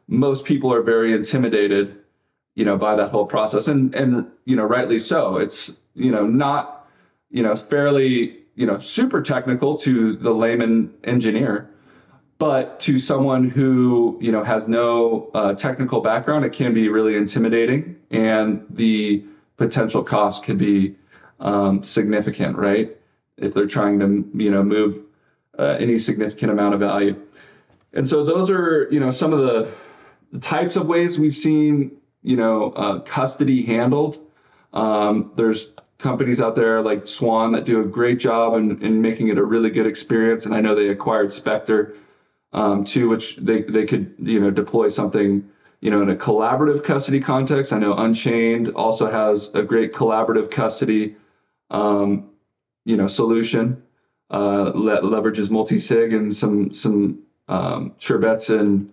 most 0.07 0.45
people 0.45 0.73
are 0.73 0.81
very 0.81 1.11
intimidated, 1.13 1.97
you 2.55 2.63
know, 2.63 2.77
by 2.77 2.95
that 2.95 3.11
whole 3.11 3.25
process, 3.25 3.67
and 3.67 3.93
and 3.93 4.25
you 4.45 4.55
know, 4.55 4.63
rightly 4.63 4.99
so. 4.99 5.35
It's 5.35 5.81
you 5.95 6.11
know 6.11 6.25
not 6.25 6.87
you 7.29 7.43
know 7.43 7.55
fairly 7.57 8.37
you 8.55 8.65
know 8.65 8.79
super 8.79 9.21
technical 9.21 9.77
to 9.79 10.15
the 10.15 10.33
layman 10.33 10.93
engineer, 11.03 11.69
but 12.37 12.79
to 12.81 12.97
someone 12.97 13.49
who 13.49 14.17
you 14.21 14.31
know 14.31 14.43
has 14.43 14.69
no 14.69 15.29
uh, 15.33 15.53
technical 15.53 15.99
background, 15.99 16.45
it 16.45 16.53
can 16.53 16.73
be 16.73 16.87
really 16.87 17.17
intimidating, 17.17 17.97
and 18.11 18.65
the 18.69 19.25
potential 19.57 20.03
cost 20.03 20.43
can 20.43 20.57
be 20.57 20.95
um, 21.41 21.83
significant, 21.83 22.57
right? 22.57 22.95
If 23.35 23.53
they're 23.53 23.67
trying 23.67 23.99
to 23.99 24.25
you 24.33 24.49
know 24.49 24.63
move 24.63 25.03
uh, 25.57 25.77
any 25.79 25.97
significant 25.99 26.51
amount 26.51 26.73
of 26.73 26.79
value. 26.79 27.19
And 27.93 28.07
so 28.07 28.23
those 28.23 28.49
are, 28.49 28.87
you 28.91 28.99
know, 28.99 29.11
some 29.11 29.33
of 29.33 29.39
the, 29.39 29.71
the 30.31 30.39
types 30.39 30.75
of 30.75 30.87
ways 30.87 31.17
we've 31.19 31.35
seen, 31.35 31.91
you 32.21 32.35
know, 32.35 32.71
uh, 32.71 32.99
custody 32.99 33.63
handled. 33.63 34.19
Um, 34.73 35.31
there's 35.35 35.73
companies 35.97 36.39
out 36.39 36.55
there 36.55 36.81
like 36.81 37.07
Swan 37.07 37.51
that 37.53 37.65
do 37.65 37.81
a 37.81 37.85
great 37.85 38.19
job 38.19 38.53
in, 38.53 38.81
in 38.83 39.01
making 39.01 39.29
it 39.29 39.37
a 39.37 39.43
really 39.43 39.69
good 39.69 39.87
experience. 39.87 40.45
And 40.45 40.53
I 40.53 40.61
know 40.61 40.75
they 40.75 40.89
acquired 40.89 41.33
Specter 41.33 41.95
um, 42.53 42.83
too, 42.83 43.09
which 43.09 43.37
they, 43.37 43.63
they 43.63 43.85
could, 43.85 44.13
you 44.19 44.39
know, 44.39 44.51
deploy 44.51 44.89
something, 44.89 45.49
you 45.81 45.89
know, 45.89 46.01
in 46.01 46.09
a 46.09 46.15
collaborative 46.15 46.83
custody 46.83 47.19
context. 47.19 47.73
I 47.73 47.79
know 47.79 47.95
Unchained 47.95 48.69
also 48.69 49.09
has 49.09 49.53
a 49.55 49.63
great 49.63 49.91
collaborative 49.93 50.51
custody, 50.51 51.15
um, 51.71 52.29
you 52.85 52.95
know, 52.95 53.07
solution 53.07 53.81
uh, 54.29 54.65
that 54.65 55.03
leverages 55.03 55.49
multi-sig 55.49 56.13
and 56.13 56.35
some, 56.35 56.73
some 56.73 57.19
um, 57.47 57.93
sure 57.97 58.17
bets 58.17 58.49
in, 58.49 58.89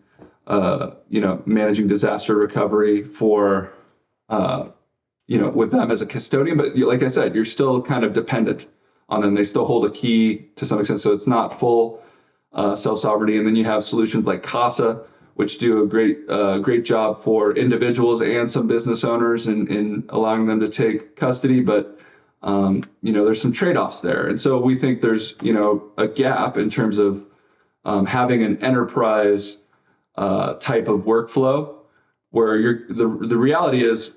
uh, 0.47 0.91
you 1.09 1.21
know, 1.21 1.43
managing 1.47 1.89
disaster 1.89 2.37
recovery 2.37 3.03
for, 3.03 3.73
uh, 4.29 4.69
you 5.27 5.39
know, 5.39 5.49
with 5.49 5.71
them 5.71 5.91
as 5.91 6.03
a 6.03 6.07
custodian. 6.07 6.57
But 6.57 6.77
like 6.77 7.03
I 7.03 7.09
said, 7.09 7.35
you're 7.35 7.45
still 7.45 7.83
kind 7.83 8.05
of 8.05 8.13
dependent 8.13 8.67
on 9.09 9.21
them. 9.23 9.35
They 9.35 9.45
still 9.45 9.65
hold 9.65 9.87
a 9.87 9.91
key 9.91 10.47
to 10.57 10.67
some 10.67 10.79
extent, 10.79 11.01
so 11.01 11.13
it's 11.13 11.27
not 11.27 11.59
full 11.59 12.03
uh, 12.53 12.77
self 12.77 13.01
sovereignty. 13.01 13.39
And 13.39 13.47
then 13.47 13.57
you 13.57 13.65
have 13.65 13.85
solutions 13.85 14.27
like 14.27 14.43
Casa, 14.43 15.03
which 15.35 15.59
do 15.59 15.83
a 15.83 15.87
great 15.87 16.19
uh, 16.29 16.59
great 16.59 16.85
job 16.85 17.23
for 17.23 17.57
individuals 17.57 18.21
and 18.21 18.51
some 18.51 18.67
business 18.67 19.03
owners 19.03 19.49
in, 19.49 19.67
in 19.69 20.05
allowing 20.11 20.47
them 20.47 20.61
to 20.61 20.69
take 20.69 21.17
custody. 21.17 21.61
But 21.61 21.94
um, 22.45 22.85
you 23.03 23.13
know, 23.13 23.25
there's 23.25 23.43
some 23.43 23.53
trade 23.53 23.77
offs 23.77 24.01
there, 24.01 24.29
and 24.29 24.41
so 24.41 24.59
we 24.59 24.79
think 24.79 25.01
there's 25.01 25.35
you 25.43 25.53
know 25.53 25.91
a 25.99 26.07
gap 26.07 26.57
in 26.57 26.71
terms 26.71 26.99
of 26.99 27.25
um, 27.85 28.07
having 28.07 28.45
an 28.45 28.63
enterprise 28.63 29.59
uh, 30.17 30.55
type 30.55 30.87
of 30.87 31.01
workflow 31.01 31.75
where 32.31 32.57
you're 32.57 32.87
the 32.89 33.09
the 33.27 33.37
reality 33.37 33.83
is 33.83 34.13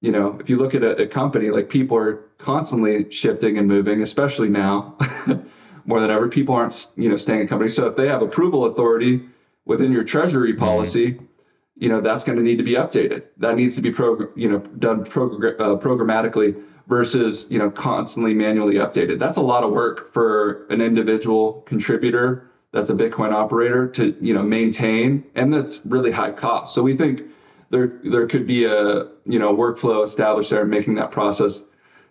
you 0.00 0.12
know, 0.12 0.38
if 0.40 0.50
you 0.50 0.56
look 0.56 0.74
at 0.74 0.82
a, 0.82 1.02
a 1.02 1.06
company, 1.06 1.50
like 1.50 1.68
people 1.68 1.96
are 1.96 2.16
constantly 2.38 3.10
shifting 3.10 3.58
and 3.58 3.66
moving, 3.66 4.02
especially 4.02 4.48
now 4.48 4.96
more 5.86 6.00
than 6.00 6.10
ever. 6.10 6.28
People 6.28 6.54
aren't, 6.54 6.88
you 6.96 7.08
know, 7.08 7.16
staying 7.16 7.40
in 7.40 7.48
companies. 7.48 7.74
So 7.74 7.86
if 7.86 7.96
they 7.96 8.08
have 8.08 8.22
approval 8.22 8.66
authority 8.66 9.22
within 9.64 9.92
your 9.92 10.04
treasury 10.04 10.52
mm-hmm. 10.52 10.60
policy, 10.60 11.12
mm-hmm. 11.12 11.24
you 11.76 11.88
know, 11.88 12.00
that's 12.00 12.24
going 12.24 12.36
to 12.36 12.44
need 12.44 12.56
to 12.58 12.62
be 12.62 12.74
updated. 12.74 13.24
That 13.38 13.56
needs 13.56 13.74
to 13.76 13.82
be, 13.82 13.90
pro, 13.90 14.28
you 14.36 14.48
know, 14.48 14.58
done 14.58 15.04
progr- 15.04 15.58
uh, 15.58 15.76
programmatically 15.76 16.62
versus, 16.86 17.46
you 17.48 17.58
know, 17.58 17.70
constantly 17.70 18.34
manually 18.34 18.74
updated. 18.74 19.18
That's 19.18 19.36
a 19.36 19.42
lot 19.42 19.64
of 19.64 19.72
work 19.72 20.12
for 20.12 20.66
an 20.70 20.80
individual 20.80 21.62
contributor 21.66 22.48
that's 22.72 22.90
a 22.90 22.94
Bitcoin 22.94 23.32
operator 23.32 23.88
to, 23.88 24.14
you 24.20 24.34
know, 24.34 24.42
maintain, 24.42 25.24
and 25.34 25.52
that's 25.52 25.84
really 25.86 26.10
high 26.10 26.32
cost. 26.32 26.74
So 26.74 26.82
we 26.82 26.94
think 26.94 27.22
there 27.70 27.98
there 28.04 28.26
could 28.26 28.46
be 28.46 28.64
a 28.64 29.08
you 29.24 29.38
know 29.38 29.54
workflow 29.54 30.04
established 30.04 30.50
there, 30.50 30.64
making 30.64 30.94
that 30.96 31.10
process 31.10 31.62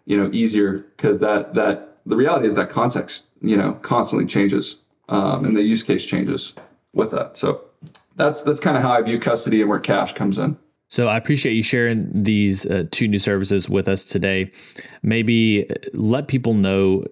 you 0.06 0.18
know 0.18 0.30
easier 0.34 0.86
because 0.98 1.20
that 1.20 1.54
that 1.54 1.98
the 2.06 2.16
reality 2.16 2.48
is 2.48 2.56
that 2.56 2.70
context 2.70 3.24
you 3.42 3.56
know 3.56 3.74
constantly 3.82 4.28
changes 4.28 4.78
um, 5.10 5.46
and 5.46 5.56
the 5.56 5.62
use 5.62 5.84
case 5.84 6.06
changes 6.06 6.54
with 6.94 7.12
that. 7.12 7.38
So 7.38 7.62
that's 8.16 8.42
that's 8.42 8.60
kind 8.60 8.76
of 8.76 8.84
how 8.84 8.92
I 8.92 9.02
view 9.02 9.20
custody 9.20 9.62
and 9.62 9.70
where 9.70 9.80
Cache 9.80 10.14
comes 10.14 10.38
in. 10.38 10.58
So 10.88 11.08
I 11.08 11.18
appreciate 11.18 11.54
you 11.54 11.64
sharing 11.64 12.24
these 12.24 12.66
uh, 12.66 12.84
two 12.92 13.08
new 13.08 13.18
services 13.18 13.68
with 13.68 13.88
us 13.88 14.06
today. 14.06 14.52
Maybe 15.02 15.68
let 15.94 16.28
people 16.28 16.54
know 16.54 17.04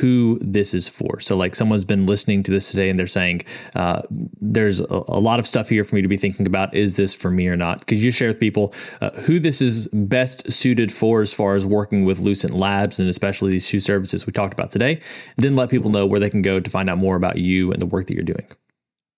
who 0.00 0.38
this 0.40 0.72
is 0.72 0.88
for. 0.88 1.20
So, 1.20 1.36
like 1.36 1.54
someone's 1.54 1.84
been 1.84 2.06
listening 2.06 2.42
to 2.44 2.50
this 2.50 2.70
today 2.70 2.88
and 2.88 2.98
they're 2.98 3.06
saying, 3.06 3.42
uh, 3.74 4.02
"There's 4.40 4.80
a, 4.80 5.04
a, 5.08 5.20
lot 5.20 5.38
of 5.38 5.46
stuff 5.46 5.68
here 5.68 5.84
for 5.84 5.94
me 5.94 6.02
to 6.02 6.08
be 6.08 6.16
thinking 6.16 6.46
about. 6.46 6.74
Is 6.74 6.96
this 6.96 7.14
for 7.14 7.30
me 7.30 7.48
or 7.48 7.56
not?" 7.56 7.86
Could 7.86 7.98
you 7.98 8.10
share 8.10 8.28
with 8.28 8.40
people 8.40 8.72
uh, 9.02 9.10
who 9.10 9.38
this 9.38 9.60
is 9.60 9.88
best 9.88 10.50
suited 10.50 10.90
for 10.90 11.20
as 11.20 11.34
far 11.34 11.54
as 11.54 11.66
working 11.66 12.04
with 12.04 12.20
Lucent 12.20 12.54
Labs 12.54 12.98
and 12.98 13.10
especially 13.10 13.50
these 13.50 13.68
two 13.68 13.80
services 13.80 14.26
we 14.26 14.32
talked 14.32 14.54
about 14.54 14.70
today? 14.70 15.00
Then 15.36 15.54
let 15.54 15.68
people 15.68 15.90
know 15.90 16.06
where 16.06 16.20
they 16.20 16.30
can 16.30 16.42
go 16.42 16.60
to 16.60 16.70
find 16.70 16.88
out 16.88 16.96
more 16.96 17.16
about 17.16 17.36
you 17.36 17.72
and 17.72 17.80
the 17.80 17.86
work 17.86 18.06
that 18.06 18.14
you're 18.14 18.24
doing. 18.24 18.46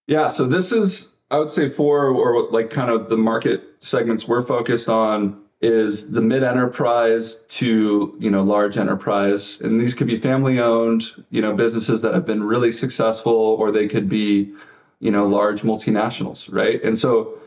Yeah. 0.09 0.29
So 0.29 0.47
this 0.47 0.73
is 0.73 1.15
I 1.31 1.39
would 1.39 1.51
say 1.51 1.69
four 1.69 2.09
or 2.09 2.51
like 2.51 2.71
kind 2.71 2.91
of 2.91 3.09
the 3.09 3.17
market 3.17 3.63
segments 3.81 4.27
we're 4.27 4.43
focused 4.43 4.89
on 4.89 5.41
is 5.61 6.11
the 6.11 6.23
mid 6.23 6.43
enterprise 6.43 7.37
to 7.49 8.17
you 8.19 8.31
know 8.31 8.43
large 8.43 8.77
enterprise. 8.77 9.61
And 9.61 9.81
these 9.81 9.95
could 9.95 10.07
be 10.07 10.17
family 10.17 10.59
owned 10.59 11.05
you 11.31 11.41
know 11.41 11.55
businesses 11.55 12.03
that 12.03 12.15
have 12.15 12.27
been 12.27 12.43
really 12.43 12.73
successful 12.73 13.33
or 13.33 13.71
they 13.71 13.87
could 13.87 14.09
be 14.09 14.53
you 14.99 15.11
know 15.11 15.27
large 15.27 15.63
multinationals 15.63 16.53
right? 16.53 16.83
And 16.83 16.99
so 16.99 17.39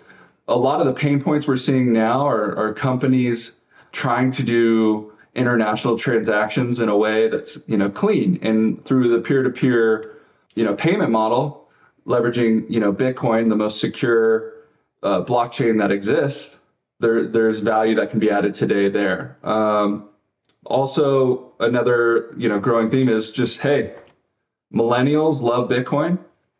a 0.47 0.55
lot 0.55 0.79
of 0.79 0.85
the 0.85 0.93
pain 0.93 1.21
points 1.21 1.47
we're 1.47 1.57
seeing 1.57 1.91
now 1.91 2.27
are, 2.27 2.57
are 2.57 2.73
companies 2.73 3.53
trying 3.91 4.31
to 4.31 4.43
do 4.43 5.11
international 5.35 5.97
transactions 5.97 6.79
in 6.79 6.89
a 6.89 6.95
way 6.95 7.27
that's 7.27 7.57
you 7.67 7.77
know 7.77 7.89
clean. 7.89 8.39
And 8.41 8.83
through 8.85 9.09
the 9.09 9.19
peer-to-peer 9.19 10.15
you 10.55 10.63
know 10.63 10.73
payment 10.73 11.11
model 11.11 11.62
leveraging 12.07 12.69
you 12.69 12.79
know 12.79 12.93
Bitcoin, 12.93 13.49
the 13.49 13.55
most 13.55 13.79
secure 13.79 14.53
uh, 15.01 15.21
blockchain 15.23 15.77
that 15.79 15.91
exists, 15.91 16.57
there 16.99 17.25
there's 17.25 17.59
value 17.59 17.95
that 17.95 18.09
can 18.09 18.19
be 18.19 18.29
added 18.29 18.53
today 18.53 18.89
there. 18.89 19.37
Um, 19.43 20.09
also, 20.65 21.53
another 21.59 22.33
you 22.37 22.49
know 22.49 22.59
growing 22.59 22.89
theme 22.89 23.09
is 23.09 23.31
just 23.31 23.59
hey, 23.59 23.93
millennials 24.73 25.41
love 25.41 25.69
Bitcoin 25.69 26.17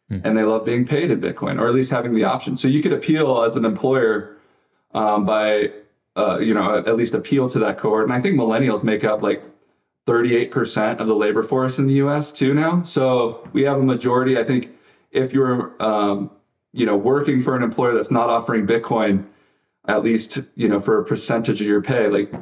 hmm. 0.10 0.20
and 0.24 0.38
they 0.38 0.44
love 0.44 0.66
being 0.66 0.86
paid 0.86 1.12
in 1.12 1.22
Bitcoin, 1.22 1.60
or 1.60 1.68
at 1.68 1.74
least 1.74 1.92
having 1.92 2.14
the 2.14 2.24
option. 2.24 2.58
So 2.58 2.68
you 2.68 2.82
could 2.82 2.94
appeal 2.94 3.44
as 3.44 3.56
an 3.56 3.66
employer 3.66 4.38
um, 4.94 5.26
by 5.26 5.72
uh, 6.16 6.40
you 6.40 6.54
know 6.54 6.78
at 6.78 6.96
least 6.96 7.14
appeal 7.14 7.50
to 7.50 7.60
that 7.60 7.78
cohort. 7.78 8.04
And 8.04 8.14
I 8.14 8.22
think 8.22 8.36
millennials 8.38 8.84
make 8.84 9.04
up 9.04 9.22
like 9.22 9.44
38% 10.06 11.00
of 11.00 11.08
the 11.08 11.16
labor 11.16 11.44
force 11.44 11.80
in 11.80 11.88
the 11.88 11.94
U.S. 11.96 12.32
too 12.32 12.54
now. 12.54 12.84
So 12.84 13.48
we 13.54 13.64
have 13.64 13.78
a 13.78 13.84
majority. 13.84 14.38
I 14.38 14.44
think 14.44 14.70
if 15.14 15.32
you're 15.32 15.82
um, 15.82 16.30
you 16.74 16.86
know 16.86 16.98
working 16.98 17.42
for 17.42 17.56
an 17.56 17.64
employer 17.64 17.94
that's 17.94 18.12
not 18.12 18.30
offering 18.30 18.68
bitcoin 18.68 19.26
at 19.88 20.04
least 20.04 20.40
you 20.56 20.68
know 20.68 20.82
for 20.82 21.00
a 21.00 21.06
percentage 21.06 21.62
of 21.62 21.68
your 21.68 21.82
pay 21.82 22.08
like 22.08 22.34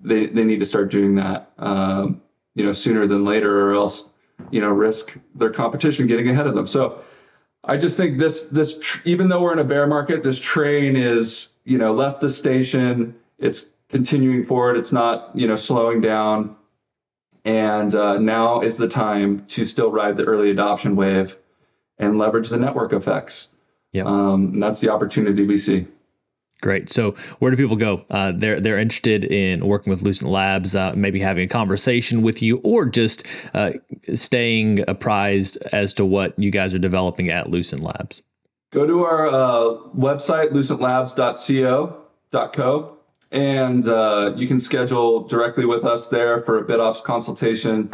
they, 0.00 0.26
they 0.26 0.44
need 0.44 0.60
to 0.60 0.66
start 0.66 0.90
doing 0.90 1.14
that 1.16 1.52
um, 1.58 2.20
you 2.54 2.64
know 2.64 2.72
sooner 2.72 3.06
than 3.06 3.24
later 3.24 3.68
or 3.68 3.74
else 3.74 4.10
you 4.50 4.60
know 4.60 4.70
risk 4.70 5.16
their 5.34 5.50
competition 5.50 6.06
getting 6.06 6.28
ahead 6.28 6.46
of 6.46 6.54
them. 6.54 6.66
So 6.66 7.02
i 7.64 7.76
just 7.76 7.96
think 7.96 8.18
this 8.18 8.44
this 8.44 8.78
tr- 8.78 9.00
even 9.04 9.28
though 9.28 9.42
we're 9.42 9.52
in 9.52 9.58
a 9.58 9.64
bear 9.64 9.86
market 9.88 10.22
this 10.22 10.38
train 10.38 10.94
is 10.94 11.48
you 11.64 11.78
know 11.78 11.92
left 11.92 12.20
the 12.20 12.30
station. 12.30 13.14
It's 13.38 13.66
continuing 13.88 14.42
forward. 14.44 14.76
It's 14.76 14.92
not 14.92 15.30
you 15.34 15.46
know 15.46 15.56
slowing 15.56 16.00
down. 16.00 16.56
And 17.44 17.94
uh, 17.94 18.18
now 18.18 18.60
is 18.60 18.76
the 18.76 18.88
time 18.88 19.46
to 19.46 19.64
still 19.64 19.90
ride 19.90 20.16
the 20.16 20.24
early 20.24 20.50
adoption 20.50 20.96
wave 20.96 21.38
and 21.98 22.18
leverage 22.18 22.48
the 22.48 22.56
network 22.56 22.92
effects. 22.92 23.48
Yeah, 23.92 24.04
um, 24.04 24.60
that's 24.60 24.80
the 24.80 24.90
opportunity 24.90 25.44
we 25.44 25.58
see. 25.58 25.86
Great. 26.60 26.90
So, 26.90 27.12
where 27.38 27.52
do 27.52 27.56
people 27.56 27.76
go? 27.76 28.04
Uh, 28.10 28.32
they're 28.34 28.60
they're 28.60 28.78
interested 28.78 29.22
in 29.24 29.64
working 29.64 29.90
with 29.90 30.02
Lucent 30.02 30.28
Labs, 30.28 30.74
uh, 30.74 30.92
maybe 30.96 31.20
having 31.20 31.44
a 31.44 31.48
conversation 31.48 32.22
with 32.22 32.42
you, 32.42 32.60
or 32.64 32.84
just 32.84 33.24
uh, 33.54 33.74
staying 34.14 34.84
apprised 34.88 35.56
as 35.72 35.94
to 35.94 36.04
what 36.04 36.36
you 36.36 36.50
guys 36.50 36.74
are 36.74 36.80
developing 36.80 37.30
at 37.30 37.48
Lucent 37.48 37.82
Labs. 37.82 38.22
Go 38.72 38.84
to 38.86 39.04
our 39.04 39.28
uh, 39.28 39.76
website, 39.96 40.50
lucentlabs.co.co, 40.50 42.96
and 43.30 43.88
uh, 43.88 44.32
you 44.36 44.48
can 44.48 44.58
schedule 44.58 45.28
directly 45.28 45.64
with 45.64 45.84
us 45.84 46.08
there 46.08 46.42
for 46.42 46.58
a 46.58 46.64
BitOps 46.64 47.04
consultation, 47.04 47.88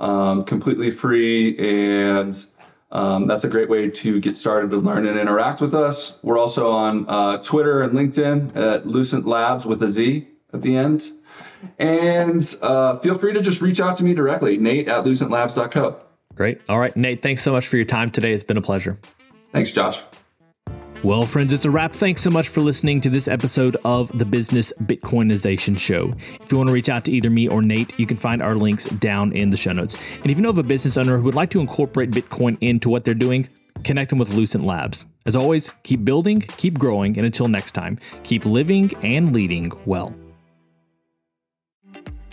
um, 0.00 0.44
completely 0.44 0.90
free 0.90 1.56
and 1.58 2.44
um, 2.92 3.26
that's 3.26 3.44
a 3.44 3.48
great 3.48 3.68
way 3.68 3.88
to 3.88 4.20
get 4.20 4.36
started 4.36 4.70
to 4.70 4.76
learn 4.76 5.06
and 5.06 5.18
interact 5.18 5.60
with 5.60 5.74
us. 5.74 6.18
We're 6.22 6.38
also 6.38 6.70
on 6.70 7.06
uh, 7.08 7.38
Twitter 7.38 7.82
and 7.82 7.92
LinkedIn 7.92 8.54
at 8.54 8.86
Lucent 8.86 9.26
Labs 9.26 9.64
with 9.64 9.82
a 9.82 9.88
Z 9.88 10.28
at 10.52 10.60
the 10.60 10.76
end. 10.76 11.10
And 11.78 12.56
uh, 12.60 12.98
feel 12.98 13.18
free 13.18 13.32
to 13.32 13.40
just 13.40 13.62
reach 13.62 13.80
out 13.80 13.96
to 13.96 14.04
me 14.04 14.14
directly, 14.14 14.58
Nate 14.58 14.88
at 14.88 15.04
lucentlabs.co. 15.04 16.00
Great. 16.34 16.60
All 16.68 16.78
right, 16.78 16.96
Nate, 16.96 17.22
thanks 17.22 17.42
so 17.42 17.52
much 17.52 17.66
for 17.66 17.76
your 17.76 17.84
time 17.86 18.10
today. 18.10 18.32
It's 18.32 18.42
been 18.42 18.56
a 18.56 18.62
pleasure. 18.62 18.98
Thanks, 19.52 19.72
Josh. 19.72 20.02
Well, 21.04 21.26
friends, 21.26 21.52
it's 21.52 21.64
a 21.64 21.70
wrap. 21.70 21.92
Thanks 21.92 22.22
so 22.22 22.30
much 22.30 22.48
for 22.48 22.60
listening 22.60 23.00
to 23.00 23.10
this 23.10 23.26
episode 23.26 23.76
of 23.84 24.16
the 24.16 24.24
Business 24.24 24.72
Bitcoinization 24.82 25.76
Show. 25.76 26.14
If 26.40 26.52
you 26.52 26.58
want 26.58 26.68
to 26.68 26.72
reach 26.72 26.88
out 26.88 27.04
to 27.06 27.10
either 27.10 27.28
me 27.28 27.48
or 27.48 27.60
Nate, 27.60 27.98
you 27.98 28.06
can 28.06 28.16
find 28.16 28.40
our 28.40 28.54
links 28.54 28.84
down 28.84 29.32
in 29.32 29.50
the 29.50 29.56
show 29.56 29.72
notes. 29.72 29.96
And 30.22 30.30
if 30.30 30.36
you 30.36 30.44
know 30.44 30.50
of 30.50 30.58
a 30.58 30.62
business 30.62 30.96
owner 30.96 31.16
who 31.16 31.24
would 31.24 31.34
like 31.34 31.50
to 31.50 31.60
incorporate 31.60 32.12
Bitcoin 32.12 32.56
into 32.60 32.88
what 32.88 33.04
they're 33.04 33.14
doing, 33.14 33.48
connect 33.82 34.10
them 34.10 34.20
with 34.20 34.30
Lucent 34.30 34.62
Labs. 34.62 35.06
As 35.26 35.34
always, 35.34 35.72
keep 35.82 36.04
building, 36.04 36.40
keep 36.40 36.78
growing, 36.78 37.16
and 37.16 37.26
until 37.26 37.48
next 37.48 37.72
time, 37.72 37.98
keep 38.22 38.46
living 38.46 38.92
and 39.02 39.32
leading 39.32 39.72
well. 39.84 40.14